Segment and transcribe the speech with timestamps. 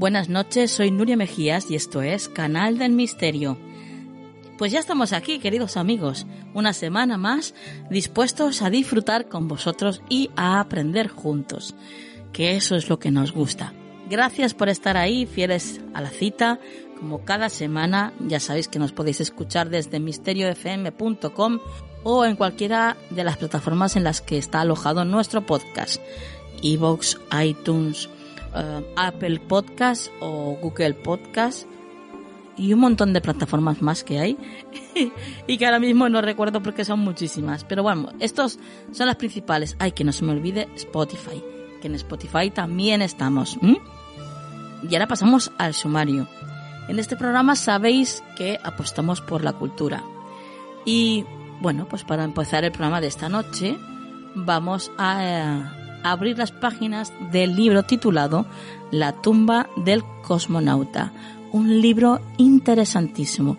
[0.00, 3.58] Buenas noches, soy Nuria Mejías y esto es Canal del Misterio.
[4.56, 7.54] Pues ya estamos aquí, queridos amigos, una semana más
[7.90, 11.74] dispuestos a disfrutar con vosotros y a aprender juntos,
[12.32, 13.74] que eso es lo que nos gusta.
[14.08, 16.60] Gracias por estar ahí, fieles a la cita,
[16.98, 21.58] como cada semana, ya sabéis que nos podéis escuchar desde misteriofm.com
[22.04, 26.00] o en cualquiera de las plataformas en las que está alojado nuestro podcast,
[26.62, 28.08] iVoox, iTunes,
[28.54, 31.66] eh, Apple Podcast o Google Podcast
[32.56, 34.36] y un montón de plataformas más que hay
[35.46, 37.64] y que ahora mismo no recuerdo porque son muchísimas.
[37.64, 38.58] Pero bueno, estos
[38.92, 39.76] son las principales.
[39.78, 41.42] Ay, que no se me olvide Spotify,
[41.80, 43.58] que en Spotify también estamos.
[43.62, 46.28] Y ahora pasamos al sumario.
[46.88, 50.02] En este programa sabéis que apostamos por la cultura.
[50.84, 51.24] Y
[51.60, 53.78] bueno, pues para empezar el programa de esta noche
[54.34, 55.62] vamos a, eh,
[56.02, 58.46] abrir las páginas del libro titulado
[58.90, 61.12] La tumba del cosmonauta,
[61.52, 63.56] un libro interesantísimo.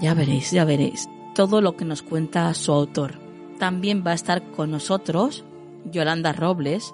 [0.00, 3.14] Ya veréis, ya veréis todo lo que nos cuenta su autor.
[3.58, 5.44] También va a estar con nosotros
[5.84, 6.92] Yolanda Robles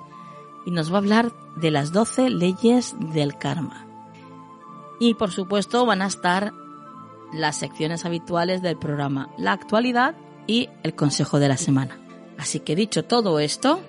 [0.67, 3.87] y nos va a hablar de las 12 leyes del karma.
[5.01, 6.53] Y por supuesto van a estar
[7.33, 10.15] las secciones habituales del programa, la actualidad
[10.47, 11.99] y el consejo de la semana.
[12.39, 13.81] Así que dicho todo esto,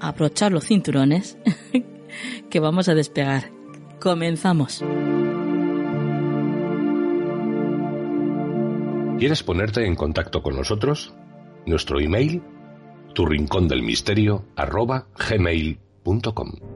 [0.00, 1.38] abrochar los cinturones
[2.50, 3.50] que vamos a despegar.
[4.00, 4.82] Comenzamos.
[9.18, 11.14] ¿Quieres ponerte en contacto con nosotros?
[11.66, 12.42] Nuestro email,
[13.14, 16.73] tu rincón del misterio, arroba gmail.com.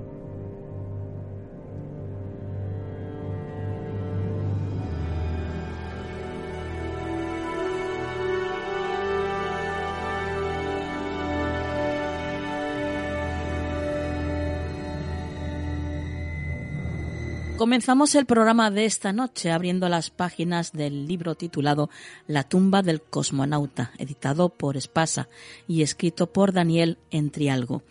[17.69, 21.91] Comenzamos el programa de esta noche abriendo las páginas del libro titulado
[22.27, 25.29] La tumba del cosmonauta, editado por Espasa
[25.67, 27.83] y escrito por Daniel Entrialgo.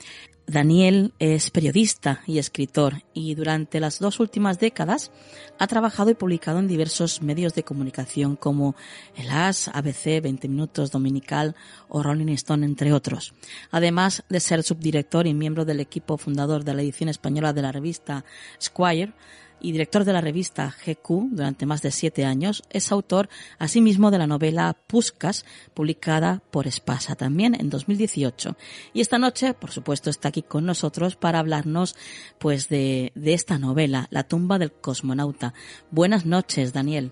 [0.48, 5.12] Daniel es periodista y escritor y durante las dos últimas décadas
[5.60, 8.76] ha trabajado y publicado en diversos medios de comunicación como
[9.16, 11.56] El As, ABC, 20 Minutos Dominical
[11.88, 13.36] o Rolling Stone, entre otros.
[13.70, 17.72] Además de ser subdirector y miembro del equipo fundador de la edición española de la
[17.72, 18.26] revista
[18.60, 19.14] Squire,
[19.60, 24.18] y director de la revista GQ durante más de siete años, es autor asimismo de
[24.18, 28.56] la novela Puscas, publicada por Espasa también en 2018.
[28.94, 31.96] Y esta noche, por supuesto, está aquí con nosotros para hablarnos
[32.40, 35.54] pues de, de esta novela, La tumba del cosmonauta.
[35.92, 37.12] Buenas noches, Daniel.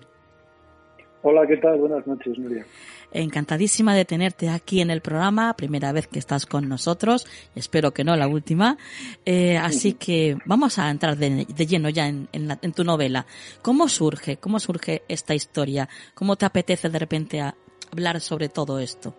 [1.28, 1.76] Hola, ¿qué tal?
[1.80, 2.64] Buenas noches, Nuria.
[3.10, 7.26] Encantadísima de tenerte aquí en el programa, primera vez que estás con nosotros,
[7.56, 8.76] espero que no la última.
[9.24, 13.26] Eh, así que vamos a entrar de, lleno ya en, tu novela.
[13.60, 15.88] ¿Cómo surge, cómo surge esta historia?
[16.14, 17.56] ¿Cómo te apetece de repente a
[17.90, 19.12] hablar sobre todo esto?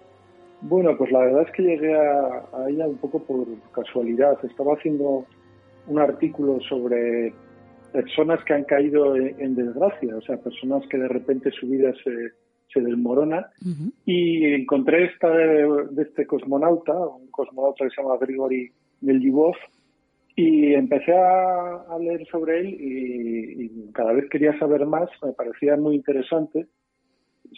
[0.62, 4.38] Bueno, pues la verdad es que llegué a, ella un poco por casualidad.
[4.46, 5.26] Estaba haciendo
[5.88, 7.34] un artículo sobre
[7.92, 12.34] personas que han caído en, desgracia, o sea, personas que de repente su vida se
[12.74, 13.50] se desmorona
[14.06, 18.70] y encontré esta de, este cosmonauta, un cosmonauta que se llama Grigori
[19.02, 19.56] Meljubov
[20.36, 25.96] y empecé a, leer sobre él y, cada vez quería saber más, me parecía muy
[25.96, 26.68] interesante.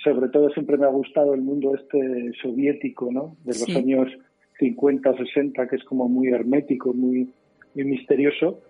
[0.03, 3.35] Sobre todo siempre me ha gustado el mundo este soviético, ¿no?
[3.43, 4.07] De los años
[4.59, 7.33] 50, 60, que es como muy hermético, muy,
[7.75, 8.61] muy misterioso.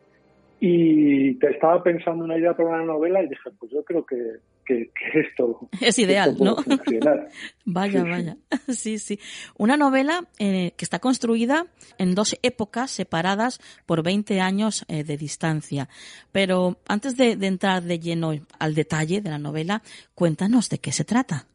[0.62, 4.40] Y te estaba pensando una idea para una novela y dije, pues yo creo que,
[4.66, 6.58] que, esto es ideal, ¿no?
[7.66, 8.36] Vaya, vaya.
[8.68, 9.20] Sí, sí.
[9.58, 11.66] Una novela eh, que está construida
[11.98, 15.88] en dos épocas separadas por 20 años eh, de distancia.
[16.32, 19.82] Pero antes de, entrar de lleno al detalle de la novela,
[20.16, 21.46] cuéntanos de qué se trata.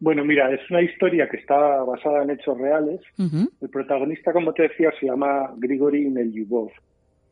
[0.00, 3.00] Bueno, mira, es una historia que está basada en hechos reales.
[3.18, 6.70] El protagonista, como te decía, se llama Grigory Nelyubov.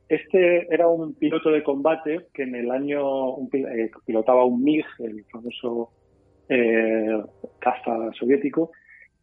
[0.08, 5.24] Este era un piloto de combate que en el año eh, pilotaba un MiG, el
[5.26, 5.90] famoso
[6.48, 7.22] eh,
[7.58, 8.72] caza soviético,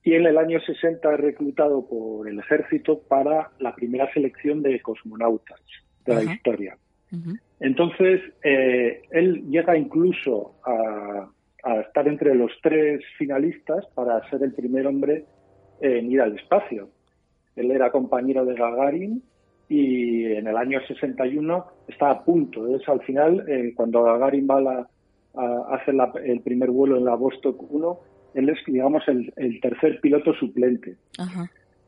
[0.03, 4.79] y en el año 60 es reclutado por el ejército para la primera selección de
[4.81, 5.59] cosmonautas
[6.05, 6.77] de la historia.
[7.59, 11.29] Entonces, eh, él llega incluso a,
[11.87, 15.25] estar entre los tres finalistas para ser el primer hombre
[15.81, 16.89] en ir al espacio.
[17.55, 19.23] Él era compañero de Gagarin
[19.67, 22.75] y en el año 61 está a punto.
[22.75, 24.87] Es al final, eh, cuando Gagarin va
[25.37, 27.99] a, hacer el primer vuelo en la Vostok 1,
[28.35, 30.95] él es, digamos, el, tercer piloto suplente.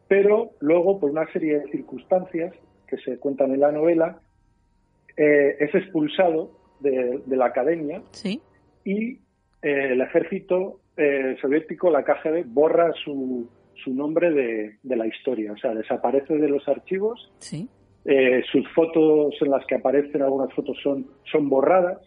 [0.09, 2.53] Pero luego, por una serie de circunstancias
[2.87, 4.19] que se cuentan en la novela,
[5.15, 6.51] eh, es expulsado
[6.81, 8.01] de, la academia
[8.83, 9.19] y eh,
[9.61, 10.81] el ejército
[11.39, 13.47] soviético, la KGB, borra su,
[13.83, 17.31] su nombre de, de, la historia, o sea, desaparece de los archivos.
[17.39, 17.67] Sí.
[18.05, 21.99] Eh, sus fotos en las que aparecen algunas fotos son, son borradas,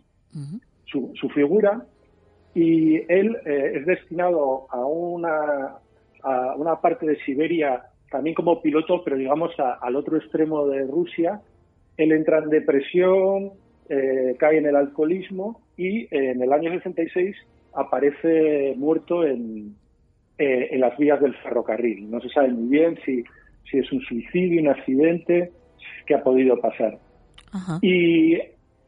[0.87, 1.85] su, su, figura,
[2.55, 5.77] y él eh, es destinado a una,
[6.23, 11.43] a una parte de Siberia también como piloto, pero digamos al otro extremo de Rusia.
[11.97, 13.53] Él entra en depresión,
[13.89, 17.37] eh, cae en el alcoholismo y en el año 66
[17.75, 19.77] aparece muerto en,
[20.41, 22.11] eh, en las vías del ferrocarril.
[22.11, 23.23] No se sabe muy bien si,
[23.71, 25.53] si es un suicidio, un accidente,
[26.07, 26.99] qué ha podido pasar.
[27.83, 28.39] Y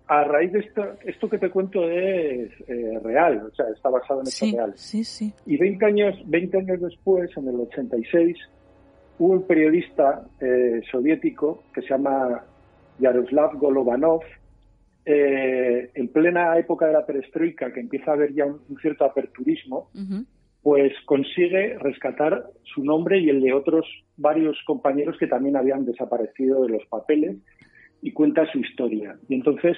[0.07, 4.23] a raíz de esto, esto que te cuento es eh, real, o sea, está basado
[4.23, 4.81] en hechos reales.
[4.81, 5.31] Sí, sí.
[5.45, 8.35] Y 20 años, 20 años después, en el 86,
[9.19, 12.47] hubo un periodista eh, soviético que se llama
[12.99, 14.23] Yaroslav Golovanov,
[15.05, 19.91] en plena época de la perestroika, que empieza a haber ya un, cierto aperturismo,
[20.63, 23.87] pues consigue rescatar su nombre y el de otros
[24.17, 27.37] varios compañeros que también habían desaparecido de los papeles
[28.01, 29.17] y cuenta su historia.
[29.29, 29.77] Y entonces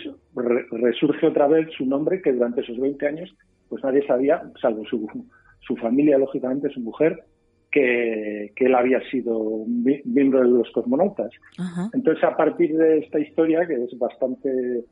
[0.71, 3.35] resurge otra vez su nombre que durante esos 20 años
[3.69, 5.09] pues nadie sabía, salvo su,
[5.61, 7.25] su familia, lógicamente, su mujer,
[7.71, 11.31] que, él había sido miembro de los cosmonautas.
[11.93, 14.85] Entonces, a partir de esta historia, que es bastante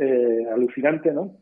[0.00, 1.36] eh, alucinante, ¿no?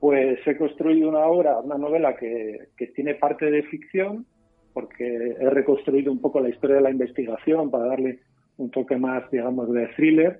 [0.00, 4.26] Pues he construido una obra, una novela que, tiene parte de ficción,
[4.72, 8.20] porque he reconstruido un poco la historia de la investigación para darle
[8.58, 10.38] un toque más, digamos, de thriller,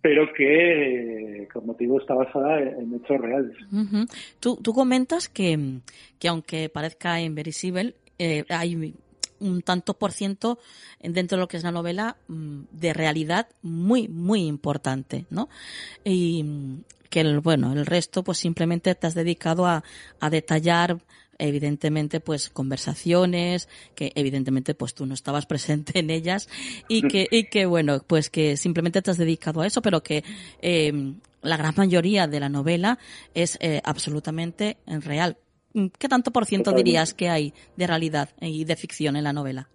[0.00, 3.56] pero que, como te digo, está basada en hechos reales.
[4.40, 5.78] tú, tú comentas que,
[6.18, 8.94] que aunque parezca inverisible, eh, hay
[9.42, 10.58] un tanto por ciento
[11.00, 15.48] dentro de lo que es la novela mm, de realidad muy, muy importante, ¿no?
[16.04, 16.44] Y
[17.12, 19.84] que el, bueno, el resto pues simplemente te has dedicado a,
[20.18, 20.98] a detallar
[21.38, 26.48] evidentemente pues conversaciones que evidentemente pues tú no estabas presente en ellas
[26.88, 30.24] y que y que bueno pues que simplemente te has dedicado a eso pero que
[30.62, 32.98] eh, la gran mayoría de la novela
[33.34, 35.36] es eh, absolutamente real
[35.98, 39.70] ¿Qué tanto por ciento dirías que hay de realidad y de ficción en la novela?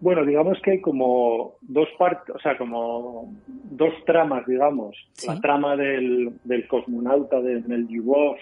[0.00, 4.96] Bueno, digamos que hay como dos partes, o sea, como dos tramas, digamos.
[5.26, 6.32] La trama del,
[6.68, 8.36] cosmonauta de Yugov,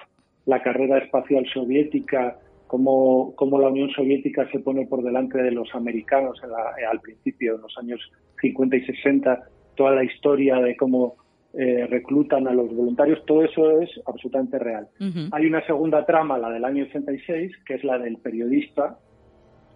[0.46, 2.38] la carrera espacial soviética,
[2.68, 6.40] cómo, cómo, la Unión Soviética se pone por delante de los americanos
[6.88, 8.00] al principio, en los años
[8.40, 9.42] 50 y 60,
[9.74, 11.16] toda la historia de cómo
[11.54, 14.88] eh, reclutan a los voluntarios, todo eso es absolutamente real.
[15.32, 18.98] Hay una segunda trama, la del año 86, que es la del periodista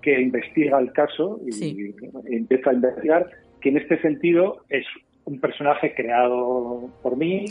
[0.03, 1.95] que investiga el caso y,
[2.27, 3.31] empieza a investigar,
[3.61, 4.85] que en este sentido es
[5.25, 7.47] un personaje creado por mí.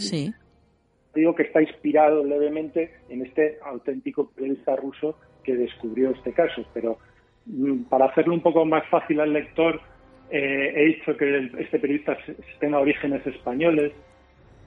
[1.15, 6.99] Digo que está inspirado levemente en este auténtico periodista ruso que descubrió este caso, pero
[7.45, 9.81] mm, para hacerlo un poco más fácil al lector,
[10.29, 12.17] eh, he dicho que este periodista
[12.59, 13.91] tenga orígenes españoles,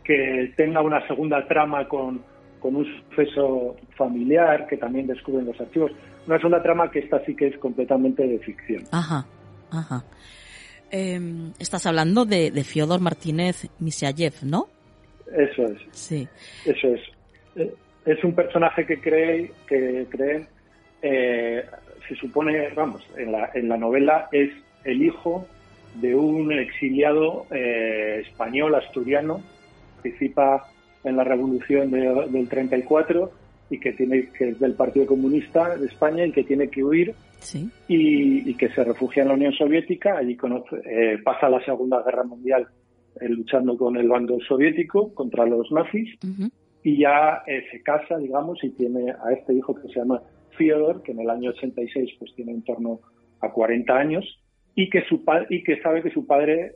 [0.05, 2.23] que tenga una segunda trama con,
[2.63, 5.93] un suceso familiar que también descubren los archivos.
[6.27, 8.85] Una segunda trama que esta sí que es completamente de ficción.
[8.91, 9.27] Ajá,
[9.71, 10.05] ajá.
[10.91, 14.69] Em, estás hablando de, de Fyodor Martínez Misiayev, ¿no?
[15.27, 15.79] Eso es.
[15.91, 16.29] Sí.
[16.65, 17.01] Eso es.
[17.57, 17.75] Eh,
[18.07, 20.47] es un personaje que cree, que creen,
[21.03, 21.65] eh,
[22.09, 24.51] se supone, vamos, en la, en la novela es
[24.85, 25.47] el hijo
[25.95, 29.41] de un exiliado eh, español asturiano,
[29.97, 30.69] participa
[31.03, 33.31] en la revolución del 34
[33.71, 37.15] y que tiene que es del Partido Comunista de España y que tiene que huir
[37.89, 40.17] y, que se refugia en la Unión Soviética.
[40.17, 42.67] Allí conoce, eh, pasa la Segunda Guerra Mundial
[43.21, 46.19] eh, luchando con el bando soviético contra los nazis
[46.83, 50.23] y ya eh, se casa, digamos, y tiene a este hijo que se llama
[50.57, 53.01] Fyodor, que en el año 86 pues tiene en torno
[53.41, 54.41] a 40 años
[54.75, 56.75] y que su y que sabe que su padre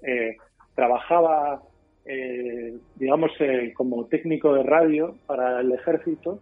[0.75, 1.63] trabajaba
[2.11, 6.41] eh, digamos, eh, como técnico de radio para el ejército,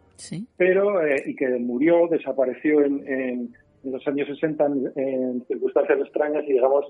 [0.57, 6.85] pero eh, y que murió, desapareció en, los años 60 en, circunstancias extrañas y digamos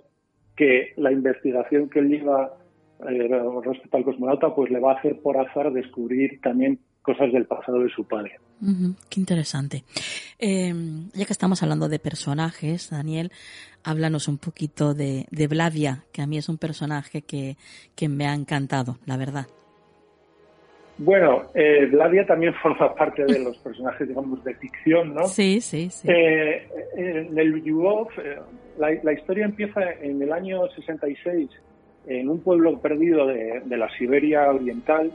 [0.55, 2.55] que la investigación que él lleva
[2.99, 7.81] respecto al cosmonauta pues le va a hacer por azar descubrir también cosas del pasado
[7.81, 8.33] de su padre.
[9.09, 9.85] qué interesante.
[10.39, 13.31] ya que estamos hablando de personajes, Daniel,
[13.87, 17.57] háblanos un poquito de, de Vlavia, que a mí es un personaje que,
[18.09, 19.47] me ha encantado, la verdad.
[20.99, 21.91] Bueno, eh,
[22.27, 25.27] también forma parte de los personajes, digamos, de ficción, ¿no?
[25.27, 26.09] Sí, sí, sí.
[26.11, 26.67] Eh,
[26.97, 28.39] en el Yugov, eh,
[28.79, 31.49] la, historia empieza en el año 66
[32.07, 35.13] en un pueblo perdido de, de la Siberia Oriental,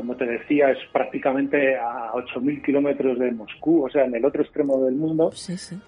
[0.00, 4.40] como te decía, es prácticamente a 8.000 kilómetros de Moscú, o sea, en el otro
[4.40, 5.30] extremo del mundo.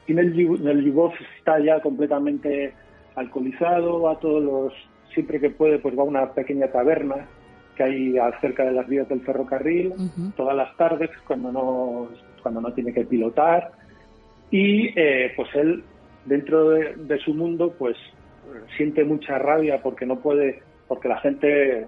[0.07, 2.75] Y en el, Yubov está ya completamente
[3.15, 4.75] alcoholizado, a todos los,
[5.15, 7.27] siempre que puede, pues va a una pequeña taberna
[7.75, 9.95] que hay cerca de las vías del ferrocarril,
[10.37, 12.09] todas las tardes, cuando no,
[12.43, 13.73] cuando no tiene que pilotar.
[14.51, 15.85] Y eh, pues él,
[16.27, 17.97] dentro de su mundo, pues
[18.77, 21.87] siente mucha rabia porque no puede, porque la gente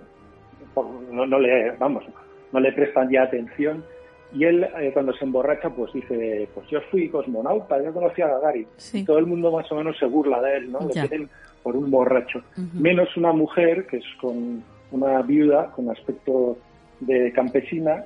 [1.11, 2.05] no, no, le, vamos,
[2.53, 3.85] no le prestan ya atención.
[4.33, 8.29] Y él, eh, cuando se emborracha, pues dice, pues yo fui cosmonauta, yo conocí a
[8.29, 8.67] Gagarin.
[9.07, 10.81] todo el mundo más o menos se burla de él, ¿no?
[10.81, 11.29] Le tienen
[11.63, 12.43] por un borracho.
[12.73, 16.59] Menos una mujer, que es con una viuda con aspecto
[17.01, 18.05] de campesina,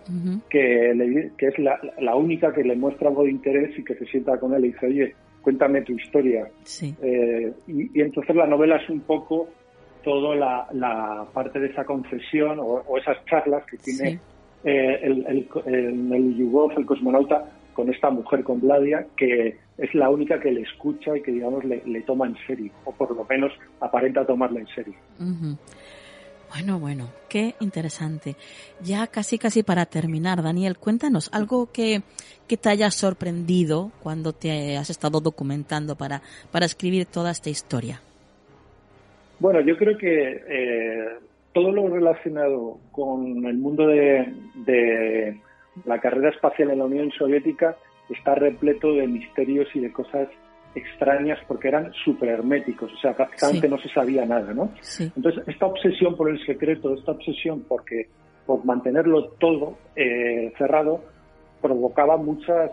[0.51, 3.95] que, le, que es la, la, única que le muestra algo de interés y que
[3.95, 6.49] se sienta con él y dice, oye, cuéntame tu historia.
[7.03, 9.49] Eh, y, y, entonces la novela es un poco
[10.09, 10.35] toda
[10.73, 14.19] la, parte de esa confesión o, esas charlas que tiene
[14.65, 20.09] eh, el, el, el, Yugov, el cosmonauta, con esta mujer, con Vladia, que es la
[20.09, 23.53] única que le escucha y que, digamos, le, toma en serio, o por lo menos
[23.81, 24.95] aparenta tomarla en serio.
[26.51, 28.35] Bueno, bueno, qué interesante.
[28.83, 32.03] Ya casi, casi para terminar, Daniel, cuéntanos algo que,
[32.47, 38.01] que te haya sorprendido cuando te has estado documentando para, para escribir toda esta historia.
[39.41, 41.09] Bueno, yo creo que eh,
[41.53, 45.41] todo lo relacionado con el mundo de,
[45.85, 47.77] la carrera espacial en la Unión Soviética
[48.11, 50.29] está repleto de misterios y de cosas
[50.75, 54.71] extrañas porque eran súper herméticos, o sea, prácticamente no se sabía nada, ¿no?
[54.99, 58.09] Entonces, esta obsesión por el secreto, esta obsesión porque
[58.45, 61.05] por mantenerlo todo eh, cerrado,
[61.61, 62.71] provocaba muchas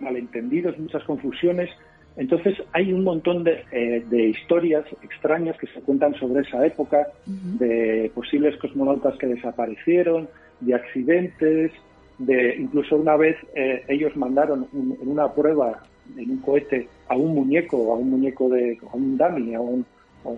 [0.00, 1.70] malentendidos, muchas confusiones
[2.18, 8.10] entonces hay un montón eh, de, historias extrañas que se cuentan sobre esa época, de
[8.12, 11.70] posibles cosmonautas que desaparecieron, de accidentes,
[12.18, 15.84] de incluso una vez eh, ellos mandaron en una prueba
[16.16, 19.86] en un cohete a un muñeco, a un muñeco de, a un dummy, a un,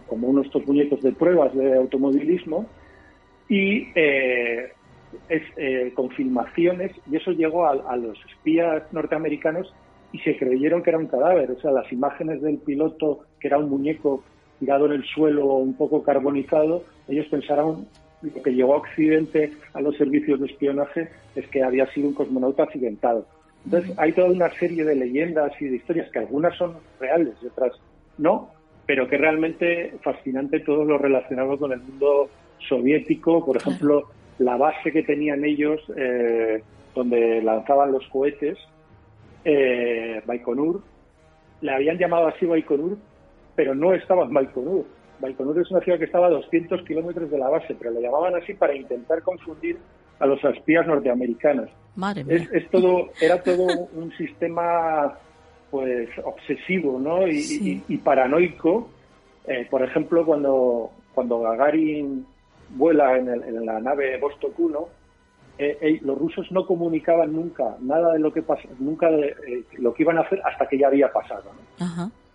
[0.07, 2.67] como uno de estos muñecos de pruebas de automovilismo,
[3.49, 4.71] y eh,
[5.31, 9.73] es, con filmaciones, y eso llegó a los espías norteamericanos
[10.12, 11.50] y se creyeron que era un cadáver.
[11.50, 14.23] O sea, las imágenes del piloto, que era un muñeco
[14.59, 17.87] tirado en el suelo un poco carbonizado, ellos pensaron
[18.23, 22.14] lo que llegó a Occidente a los servicios de espionaje es que había sido un
[22.14, 23.26] cosmonauta accidentado.
[23.64, 27.47] Entonces, hay toda una serie de leyendas y de historias que algunas son reales y
[27.47, 27.73] otras
[28.19, 28.50] no,
[28.87, 32.29] pero que realmente fascinante todo lo relacionado con el mundo
[32.69, 33.45] soviético.
[33.45, 36.62] Por ejemplo, la base que tenían ellos, eh,
[36.95, 38.59] donde lanzaban los cohetes,
[39.45, 40.83] eh, Baikonur,
[41.61, 42.97] le habían llamado así Baikonur,
[43.55, 44.85] pero no estaba en Baikonur.
[45.21, 48.35] Baikonur es una ciudad que estaba a 200 kilómetros de la base, pero le llamaban
[48.37, 49.79] así para intentar confundir
[50.19, 51.69] a los espías norteamericanos.
[52.29, 55.19] Es, todo, era todo un sistema
[55.71, 57.27] pues obsesivo ¿no?
[57.27, 58.91] y, paranoico.
[59.47, 62.27] Eh, por ejemplo, cuando, cuando Gagarin
[62.71, 64.89] vuela en, en la nave Vostok 1,
[65.62, 69.64] eh, eh, los rusos no comunicaban nunca nada de lo que pasa, nunca de, eh,
[69.76, 71.50] lo que iban a hacer hasta que ya había pasado,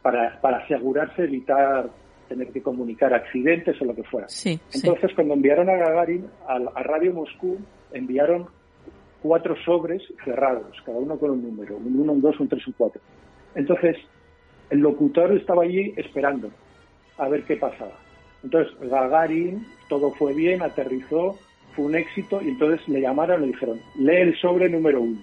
[0.03, 1.89] Para, para asegurarse evitar
[2.29, 4.27] tener que comunicar accidentes o lo que fuera.
[4.45, 7.57] Entonces, cuando enviaron a Gagarin a, Radio Moscú,
[7.93, 8.45] enviaron
[9.23, 12.73] cuatro sobres cerrados, cada uno con un número, un 1, un 2, un 3, un
[12.77, 13.01] 4.
[13.55, 13.97] Entonces,
[14.69, 16.51] el locutor estaba allí esperando
[17.17, 17.97] a ver qué pasaba.
[18.43, 21.39] Entonces, Gagarin, todo fue bien, aterrizó,
[21.75, 25.17] fue un éxito, y entonces le llamaron y le dijeron, lee el sobre número uno.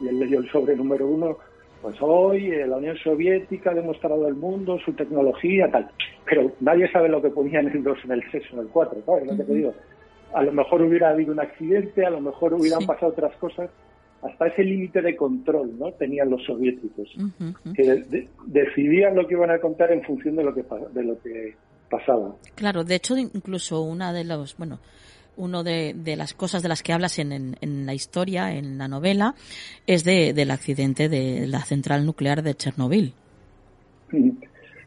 [0.00, 1.38] Y él leyó el sobre número uno,
[1.82, 5.88] pues hoy eh, la Unión Soviética ha demostrado al mundo su tecnología, tal.
[6.24, 9.02] Pero nadie sabe lo que ponían en el 2, en el 6 en el 4,
[9.04, 9.74] ¿sabes lo que te digo?
[10.34, 13.70] A lo mejor hubiera habido un accidente, a lo mejor hubieran pasado otras cosas,
[14.22, 17.08] hasta ese límite de control no tenían los soviéticos
[17.74, 21.54] que decidían lo que iban a contar en función de lo que de lo que
[21.88, 22.34] pasaba.
[22.56, 24.80] Claro de hecho incluso una de los bueno
[25.38, 29.34] uno de, las cosas de las que hablas en, en, la historia, en la novela,
[29.86, 33.14] es de, del accidente de la central nuclear de Chernobyl.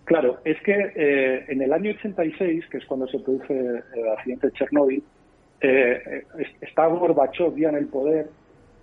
[0.06, 4.48] Claro, es que eh, en el año 86, que es cuando se produce el accidente
[4.48, 5.04] de Chernobyl,
[5.62, 6.26] eh,
[6.60, 8.28] está Gorbachev ya en el poder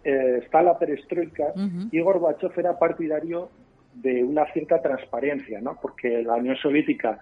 [0.05, 1.53] eh, está la perestroika
[1.91, 3.51] y Gorbachev era partidario
[3.95, 5.77] de una cierta transparencia, ¿no?
[5.83, 7.19] Porque la Unión Soviética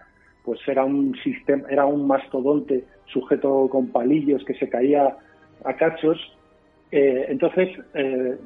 [0.47, 5.17] pues era un sistema, era un mastodonte sujeto con palillos que se caía
[5.65, 6.19] a cachos.
[6.93, 8.37] Eh, entonces, eh,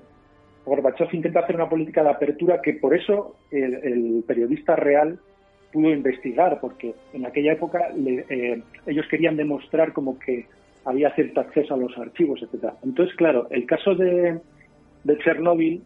[0.64, 5.18] Gorbachev intenta hacer una política de apertura que por eso el, periodista real
[5.72, 7.90] pudo investigar, porque en aquella época
[8.86, 10.46] ellos querían demostrar como que
[10.84, 12.74] había cierto acceso a los archivos, etcétera.
[12.82, 14.40] Entonces, claro, el caso de,
[15.04, 15.82] de Chernóbil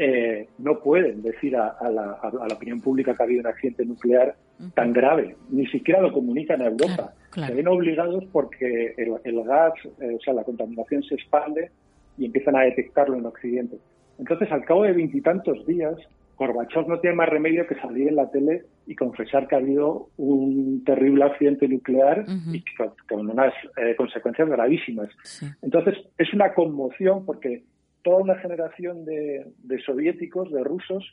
[0.00, 2.20] eh, no pueden decir a, la,
[2.54, 4.36] opinión pública que ha habido un accidente nuclear
[4.74, 7.12] tan grave, ni siquiera lo comunican a Europa.
[7.34, 11.70] Se ven obligados porque el, gas, eh, o sea, la contaminación se expande
[12.16, 13.78] y empiezan a detectarlo en Occidente.
[14.18, 15.96] Entonces, al cabo de veintitantos días,
[16.36, 20.08] Gorbachev no tiene más remedio que salir en la tele y confesar que ha habido
[20.16, 22.64] un terrible accidente nuclear y
[23.08, 25.08] con, unas eh, consecuencias gravísimas.
[25.62, 27.64] Entonces, es una conmoción porque
[28.02, 29.44] toda una generación de,
[29.84, 31.04] soviéticos, de rusos,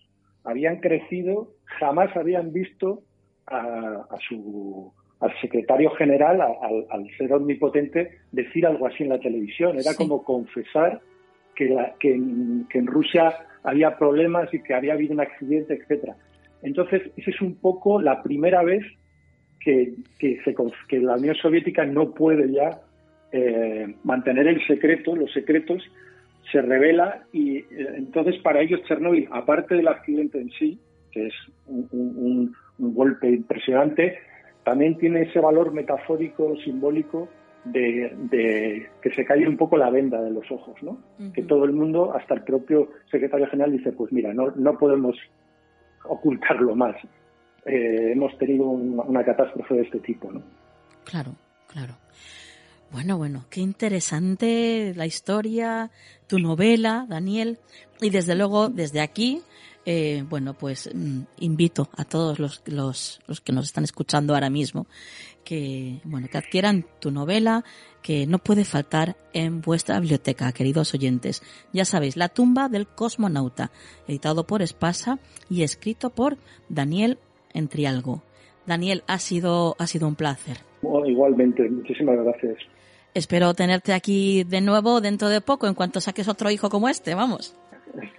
[0.44, 3.02] habían crecido, jamás habían visto
[3.48, 9.80] a, su al secretario general, al, ser omnipotente, decir algo así en la televisión.
[9.80, 11.00] Era como confesar
[11.56, 12.20] que, la, que,
[12.70, 16.16] que en Rusia había problemas y que había habido un accidente, etcétera.
[16.62, 18.84] Entonces, esa es un poco la primera vez
[19.60, 20.56] que, que, se,
[20.88, 22.82] que la Unión Soviética no puede ya
[23.32, 25.84] eh, mantener el secreto, los secretos,
[26.52, 30.80] se revela y eh, entonces para ellos Chernóbil, aparte del accidente en sí,
[31.12, 31.34] que es
[31.68, 34.20] un, golpe impresionante,
[34.64, 37.30] también tiene ese valor metafórico, simbólico,
[37.66, 41.00] de, que se cae un poco la venda de los ojos, ¿no?
[41.34, 45.16] Que todo el mundo, hasta el propio secretario general, dice, pues mira, no, no podemos
[46.04, 46.96] ocultarlo más.
[47.66, 50.44] Eh, hemos tenido una, catástrofe de este tipo, ¿no?
[51.04, 51.32] Claro,
[51.68, 51.96] claro.
[52.92, 55.90] Bueno, bueno, qué interesante la historia,
[56.28, 57.58] tu novela, Daniel.
[58.00, 59.42] Y desde luego, desde aquí,
[59.86, 64.50] eh, bueno, pues mm, invito a todos los, los, los, que nos están escuchando ahora
[64.50, 64.88] mismo
[65.46, 67.64] que, bueno, que adquieran tu novela,
[68.02, 71.42] que no puede faltar en vuestra biblioteca, queridos oyentes.
[71.72, 73.72] Ya sabéis, La tumba del cosmonauta,
[74.08, 75.20] editado por Espasa
[75.50, 77.20] y escrito por Daniel
[77.54, 78.24] Entrialgo.
[78.66, 80.58] Daniel, ha sido, ha sido un placer.
[81.06, 82.58] igualmente, muchísimas gracias.
[83.14, 87.16] Espero tenerte aquí de nuevo dentro de poco, en cuanto saques otro hijo como este,
[87.16, 87.56] vamos.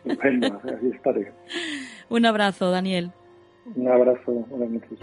[0.05, 1.33] Bueno, así estaré.
[2.09, 3.11] un abrazo, Daniel.
[3.75, 4.99] Un abrazo, buenas noches.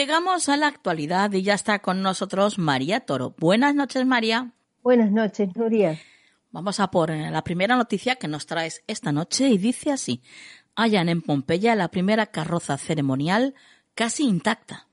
[0.00, 3.34] Llegamos a la actualidad y ya está con nosotros María Toro.
[3.36, 4.50] Buenas noches, María.
[4.82, 5.98] Buenas noches, Nuria.
[6.52, 10.22] Vamos a por la primera noticia que nos traes esta noche y dice así.
[10.74, 13.54] Hallan en Pompeya la primera carroza ceremonial
[13.94, 14.86] casi intacta.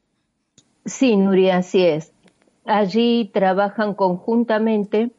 [0.84, 2.12] Sí, Nuria, así es.
[2.66, 5.12] Allí trabajan conjuntamente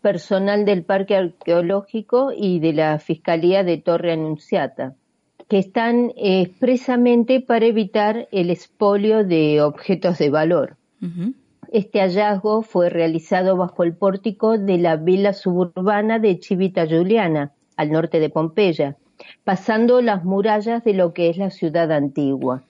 [0.00, 4.96] personal del Parque Arqueológico y de la Fiscalía de Torre Anunciata,
[5.48, 10.76] que están expresamente para evitar el expolio de objetos de valor.
[11.72, 17.90] Este hallazgo fue realizado bajo el pórtico de la villa suburbana de Chivita Juliana, al
[17.90, 18.96] norte de Pompeya,
[19.44, 22.62] pasando las murallas de lo que es la ciudad antigua,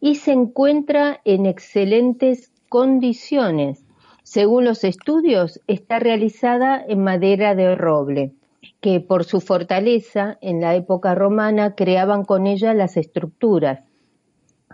[0.00, 3.84] y se encuentra en excelentes condiciones.
[4.22, 8.32] Según los estudios, está realizada en madera de roble,
[8.80, 13.80] que por su fortaleza en la época romana creaban con ella las estructuras.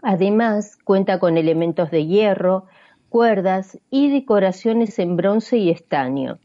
[0.03, 2.67] Además, cuenta con elementos de hierro,
[3.09, 6.39] cuerdas y decoraciones en bronce y estaño.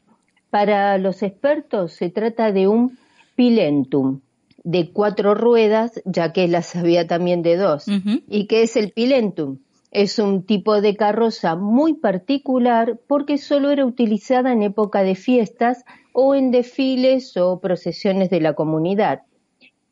[0.50, 2.98] Para los expertos se trata de un
[3.36, 4.22] pilentum,
[4.64, 7.86] de cuatro ruedas, ya que las había también de dos.
[8.28, 9.60] ¿Y qué es el pilentum?
[9.92, 15.84] Es un tipo de carroza muy particular porque solo era utilizada en época de fiestas
[16.14, 19.22] o en desfiles o procesiones de la comunidad.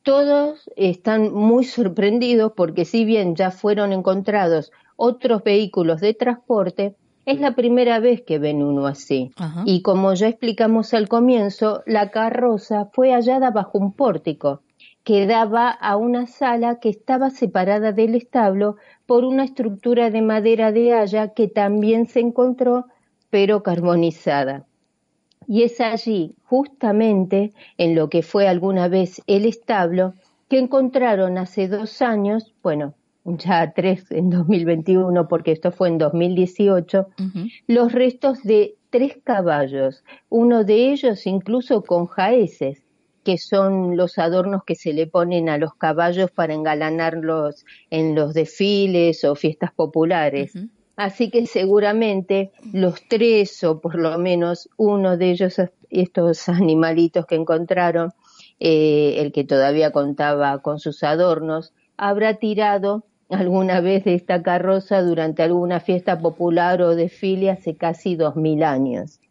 [0.04, 7.40] Todos están muy sorprendidos porque si bien ya fueron encontrados otros vehículos de transporte, es
[7.40, 9.32] la primera vez que ven uno así.
[9.66, 14.62] Y como ya explicamos al comienzo, la carroza fue hallada bajo un pórtico
[15.04, 20.72] que daba a una sala que estaba separada del establo por una estructura de madera
[20.72, 22.86] de haya que también se encontró,
[23.30, 24.66] pero carbonizada.
[25.52, 30.14] Y es allí, justamente en lo que fue alguna vez el establo,
[30.48, 32.94] que encontraron hace dos años, bueno,
[33.26, 37.08] ya tres en 2021, porque esto fue en 2018,
[37.66, 42.84] los restos de tres caballos, uno de ellos incluso con jaeces,
[43.24, 48.36] que son los adornos que se le ponen a los caballos para engalanarlos en los
[48.36, 50.54] desfiles o fiestas populares.
[51.00, 55.56] Así que seguramente los tres o por lo menos uno de ellos,
[55.90, 58.12] estos animalitos que encontraron,
[58.60, 65.02] eh, el que todavía contaba con sus adornos, habrá tirado alguna vez de esta carroza
[65.02, 69.22] durante alguna fiesta popular o desfile hace casi dos mil años.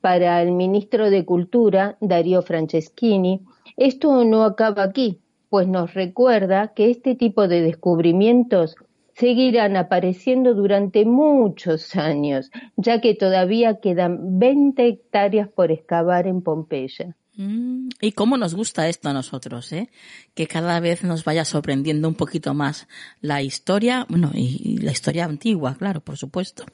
[0.00, 3.42] Para el ministro de Cultura, Darío Franceschini,
[3.76, 5.18] esto no acaba aquí,
[5.50, 8.76] pues nos recuerda que este tipo de descubrimientos
[9.20, 17.14] seguirán apareciendo durante muchos años, ya que todavía quedan 20 hectáreas por excavar en Pompeya.
[17.36, 19.90] Mm, y cómo nos gusta esto a nosotros, ¿eh?
[20.34, 22.88] Que cada vez nos vaya sorprendiendo un poquito más
[23.20, 26.64] la historia, bueno, y la historia antigua, claro, por supuesto.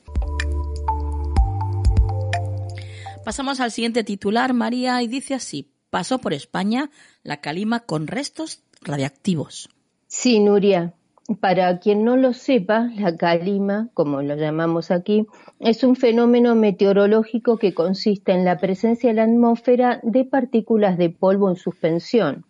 [3.24, 6.90] Pasamos al siguiente titular, María, y dice así, pasó por España
[7.24, 9.68] la calima con restos radiactivos.
[10.06, 10.95] Sí, Nuria.
[11.40, 15.26] Para quien no lo sepa, la calima, como lo llamamos aquí,
[15.58, 21.10] es un fenómeno meteorológico que consiste en la presencia en la atmósfera de partículas de
[21.10, 22.44] polvo en suspensión.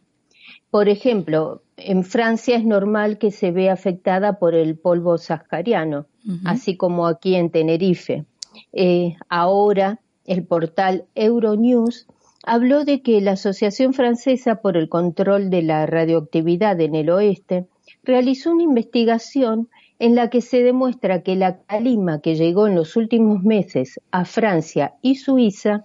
[0.71, 6.07] Por ejemplo, en Francia es normal que se vea afectada por el polvo sahariano,
[6.45, 8.27] así como aquí en Tenerife.
[8.75, 12.07] Eh, ahora, el portal Euronews
[12.43, 17.67] habló de que la Asociación Francesa por el Control de la Radioactividad en el Oeste
[18.07, 22.97] realizó una investigación en la que se demuestra que la calima que llegó en los
[22.97, 25.85] últimos meses a Francia y Suiza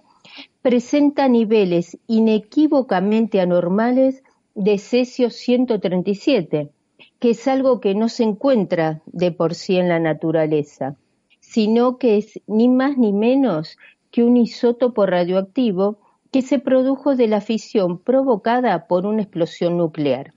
[0.62, 4.22] presenta niveles inequívocamente anormales
[4.54, 6.70] de cesio 137,
[7.18, 10.96] que es algo que no se encuentra de por sí en la naturaleza,
[11.40, 13.76] sino que es ni más ni menos
[14.10, 15.98] que un isótopo radioactivo
[16.30, 20.32] que se produjo de la fisión provocada por una explosión nuclear.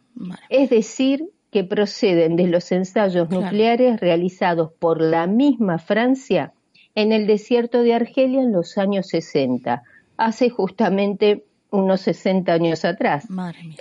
[0.50, 6.52] Es decir, que proceden de los ensayos nucleares realizados por la misma Francia
[6.96, 9.82] en el desierto de Argelia en los años 60,
[10.18, 13.30] hace justamente unos 60 años atrás.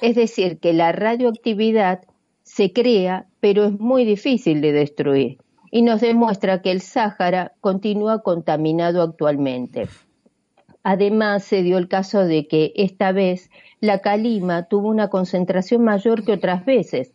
[0.00, 2.02] Es decir, que la radioactividad
[2.44, 5.38] se crea, pero es muy difícil de destruir
[5.72, 9.88] y nos demuestra que el Sáhara continúa contaminado actualmente.
[10.84, 16.24] Además, se dio el caso de que esta vez la calima tuvo una concentración mayor
[16.24, 17.12] que otras veces,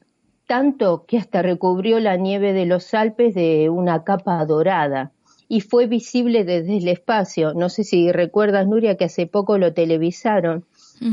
[0.50, 5.12] tanto que hasta recubrió la nieve de los Alpes de una capa dorada
[5.48, 7.54] y fue visible desde el espacio.
[7.54, 10.66] No sé si recuerdas, Nuria, que hace poco lo televisaron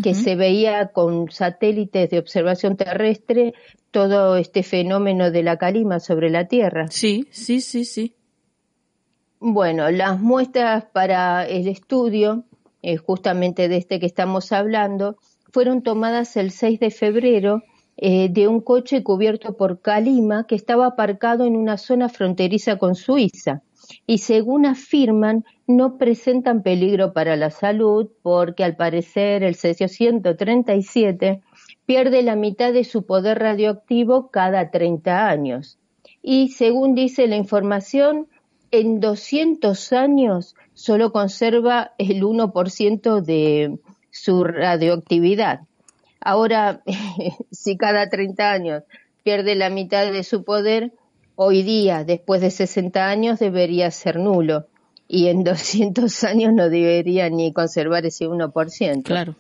[0.03, 3.53] que se veía con satélites de observación terrestre
[3.90, 6.87] todo este fenómeno de la calima sobre la Tierra.
[6.88, 8.14] Sí, sí, sí, sí.
[9.38, 12.44] Bueno, las muestras para el estudio,
[12.81, 15.18] eh, justamente de este que estamos hablando,
[15.53, 17.62] fueron tomadas el 6 de febrero
[17.96, 22.94] eh, de un coche cubierto por calima que estaba aparcado en una zona fronteriza con
[22.94, 23.62] Suiza
[24.06, 31.40] y según afirman no presentan peligro para la salud porque al parecer el cesio 137
[31.87, 35.78] pierde la mitad de su poder radioactivo cada 30 años.
[36.22, 38.26] Y según dice la información,
[38.72, 43.78] en 200 años solo conserva el 1% de
[44.11, 45.61] su radioactividad.
[46.27, 46.83] Ahora,
[47.53, 48.83] si cada 30 años
[49.23, 50.93] pierde la mitad de su poder,
[51.37, 54.67] hoy día, después de 60 años, debería ser nulo.
[55.07, 59.05] Y en 200 años no debería ni conservar ese 1%.
[59.05, 59.37] Claro.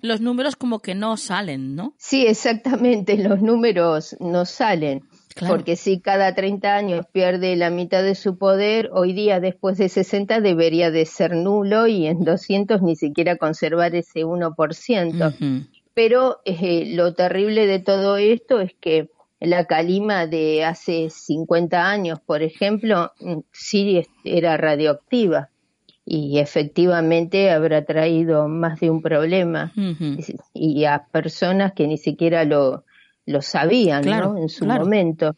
[0.00, 1.92] Los números como que no salen, ¿no?
[1.98, 5.02] Sí, exactamente, los números no salen.
[5.46, 9.88] Porque si cada 30 años pierde la mitad de su poder, hoy día después de
[9.88, 15.68] 60 debería de ser nulo y en 200 ni siquiera conservar ese 1%.
[15.94, 22.20] Pero eh, lo terrible de todo esto es que la calima de hace 50 años,
[22.20, 25.48] por ejemplo, mm, sí era radioactiva
[26.04, 29.72] y efectivamente habrá traído más de un problema.
[30.52, 32.84] Y a personas que ni siquiera lo,
[33.26, 35.36] lo sabían en su momento.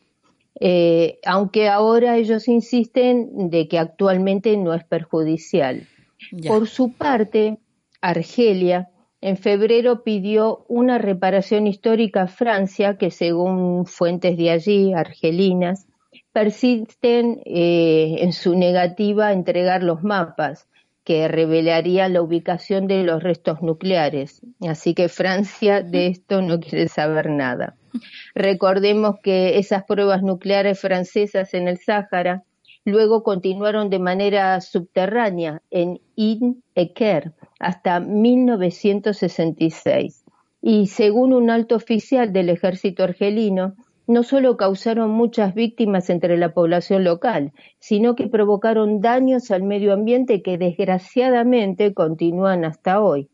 [0.59, 5.87] Eh, aunque ahora ellos insisten de que actualmente no es perjudicial.
[6.47, 7.59] Por su parte,
[8.01, 8.89] Argelia
[9.23, 15.87] en febrero pidió una reparación histórica a Francia que, según fuentes de allí, argelinas,
[16.33, 20.67] persisten eh, en su negativa a entregar los mapas
[21.05, 24.43] que revelarían la ubicación de los restos nucleares.
[24.61, 27.77] Así que Francia de esto no quiere saber nada.
[28.35, 32.43] Recordemos que esas pruebas nucleares francesas en el Sáhara
[32.85, 37.33] luego continuaron de manera subterránea en In Eker
[37.63, 40.25] hasta 1966.
[40.61, 43.75] Y según un alto oficial del ejército argelino,
[44.09, 49.93] no solo causaron muchas víctimas entre la población local, sino que provocaron daños al medio
[49.93, 53.29] ambiente que desgraciadamente continúan hasta hoy.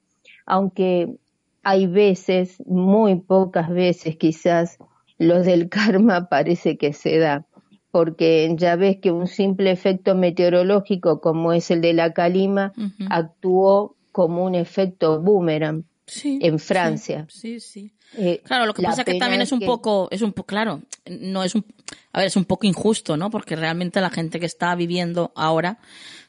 [0.45, 1.17] Aunque
[1.62, 4.77] hay veces, muy pocas veces quizás,
[5.19, 7.47] los del karma parece que se da
[7.91, 12.75] porque ya ves que un simple efecto meteorológico como es el de la calima
[13.09, 15.85] actuó como un efecto boomerang
[16.25, 17.27] en Francia.
[17.29, 17.92] Sí, sí.
[18.16, 20.83] Eh, claro, lo que pasa es que también es un poco, es un poco, claro,
[21.21, 21.64] no es un,
[22.12, 23.31] a ver, es un poco injusto, ¿no?
[23.31, 25.79] Porque realmente la gente que está viviendo ahora,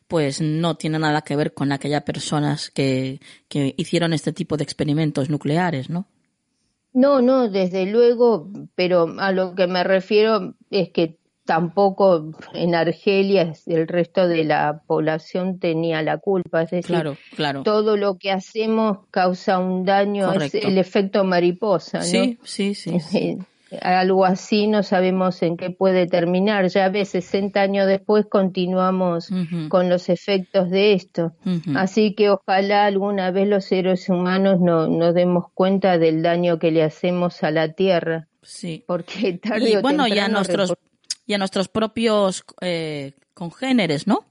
[0.07, 4.63] pues no tiene nada que ver con aquellas personas que, que hicieron este tipo de
[4.63, 6.05] experimentos nucleares, ¿no?
[6.91, 11.18] No, no, desde luego, pero a lo que me refiero es que
[11.49, 16.61] tampoco en Argelia el resto de la población tenía la culpa.
[16.61, 17.17] Es decir,
[17.63, 21.97] todo lo que hacemos causa un daño, es el efecto mariposa.
[21.97, 22.03] ¿no?
[22.03, 23.39] Sí, sí, sí.
[23.81, 26.67] Algo así no sabemos en qué puede terminar.
[26.67, 29.31] Ya ves, 60 años después continuamos
[29.69, 31.33] con los efectos de esto.
[31.75, 36.69] Así que ojalá alguna vez los seres humanos no, nos demos cuenta del daño que
[36.69, 38.27] le hacemos a la Tierra.
[38.43, 38.83] Sí.
[38.85, 40.75] Porque tarde y bueno, ya nuestros
[41.29, 44.25] y a nuestros propios eh, congéneres, ¿no?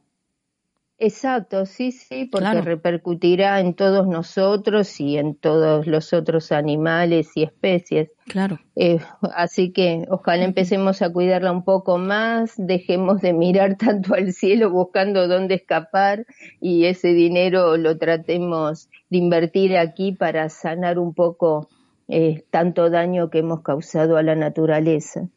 [0.98, 7.44] Exacto, sí, sí, porque repercutirá en todos nosotros y en todos los otros animales y
[7.44, 8.11] especies.
[8.26, 8.58] Claro.
[8.74, 8.98] Eh,
[9.32, 14.72] así que ojalá empecemos a cuidarla un poco más, dejemos de mirar tanto al cielo
[14.72, 16.26] buscando dónde escapar
[16.61, 21.68] y ese dinero lo tratemos de invertir aquí para sanar un poco
[22.08, 25.28] eh, tanto daño que hemos causado a la naturaleza.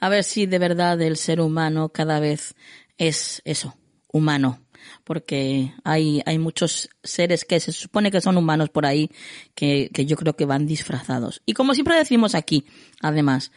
[0.00, 2.54] A ver si de verdad el ser humano cada vez
[2.98, 3.76] es eso,
[4.12, 4.60] humano.
[5.02, 9.10] Porque hay, hay muchos seres que se supone que son humanos por ahí
[9.54, 11.42] que, que yo creo que van disfrazados.
[11.46, 12.66] Y como siempre decimos aquí,
[13.00, 13.50] además,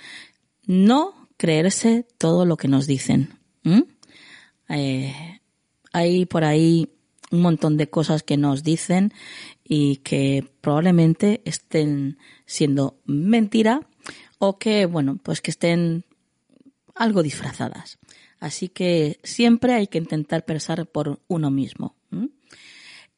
[0.66, 3.40] no creerse todo lo que nos dicen.
[4.70, 5.40] Eh,
[5.94, 6.90] hay por ahí
[7.32, 9.14] un montón de cosas que nos dicen
[9.64, 13.87] y que probablemente estén siendo mentira
[14.40, 16.04] o que, bueno, pues que estén
[16.96, 18.00] algo disfrazadas.
[18.40, 21.96] Así que siempre hay que intentar pensar por uno mismo.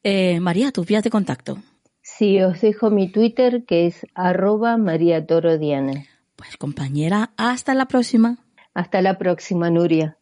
[0.02, 1.58] Eh, María, tus vías de contacto.
[2.00, 5.58] Sí, os dejo mi Twitter que es arroba María Toro
[6.36, 8.38] Pues compañera, hasta la próxima.
[8.72, 10.16] Hasta la próxima, Nuria.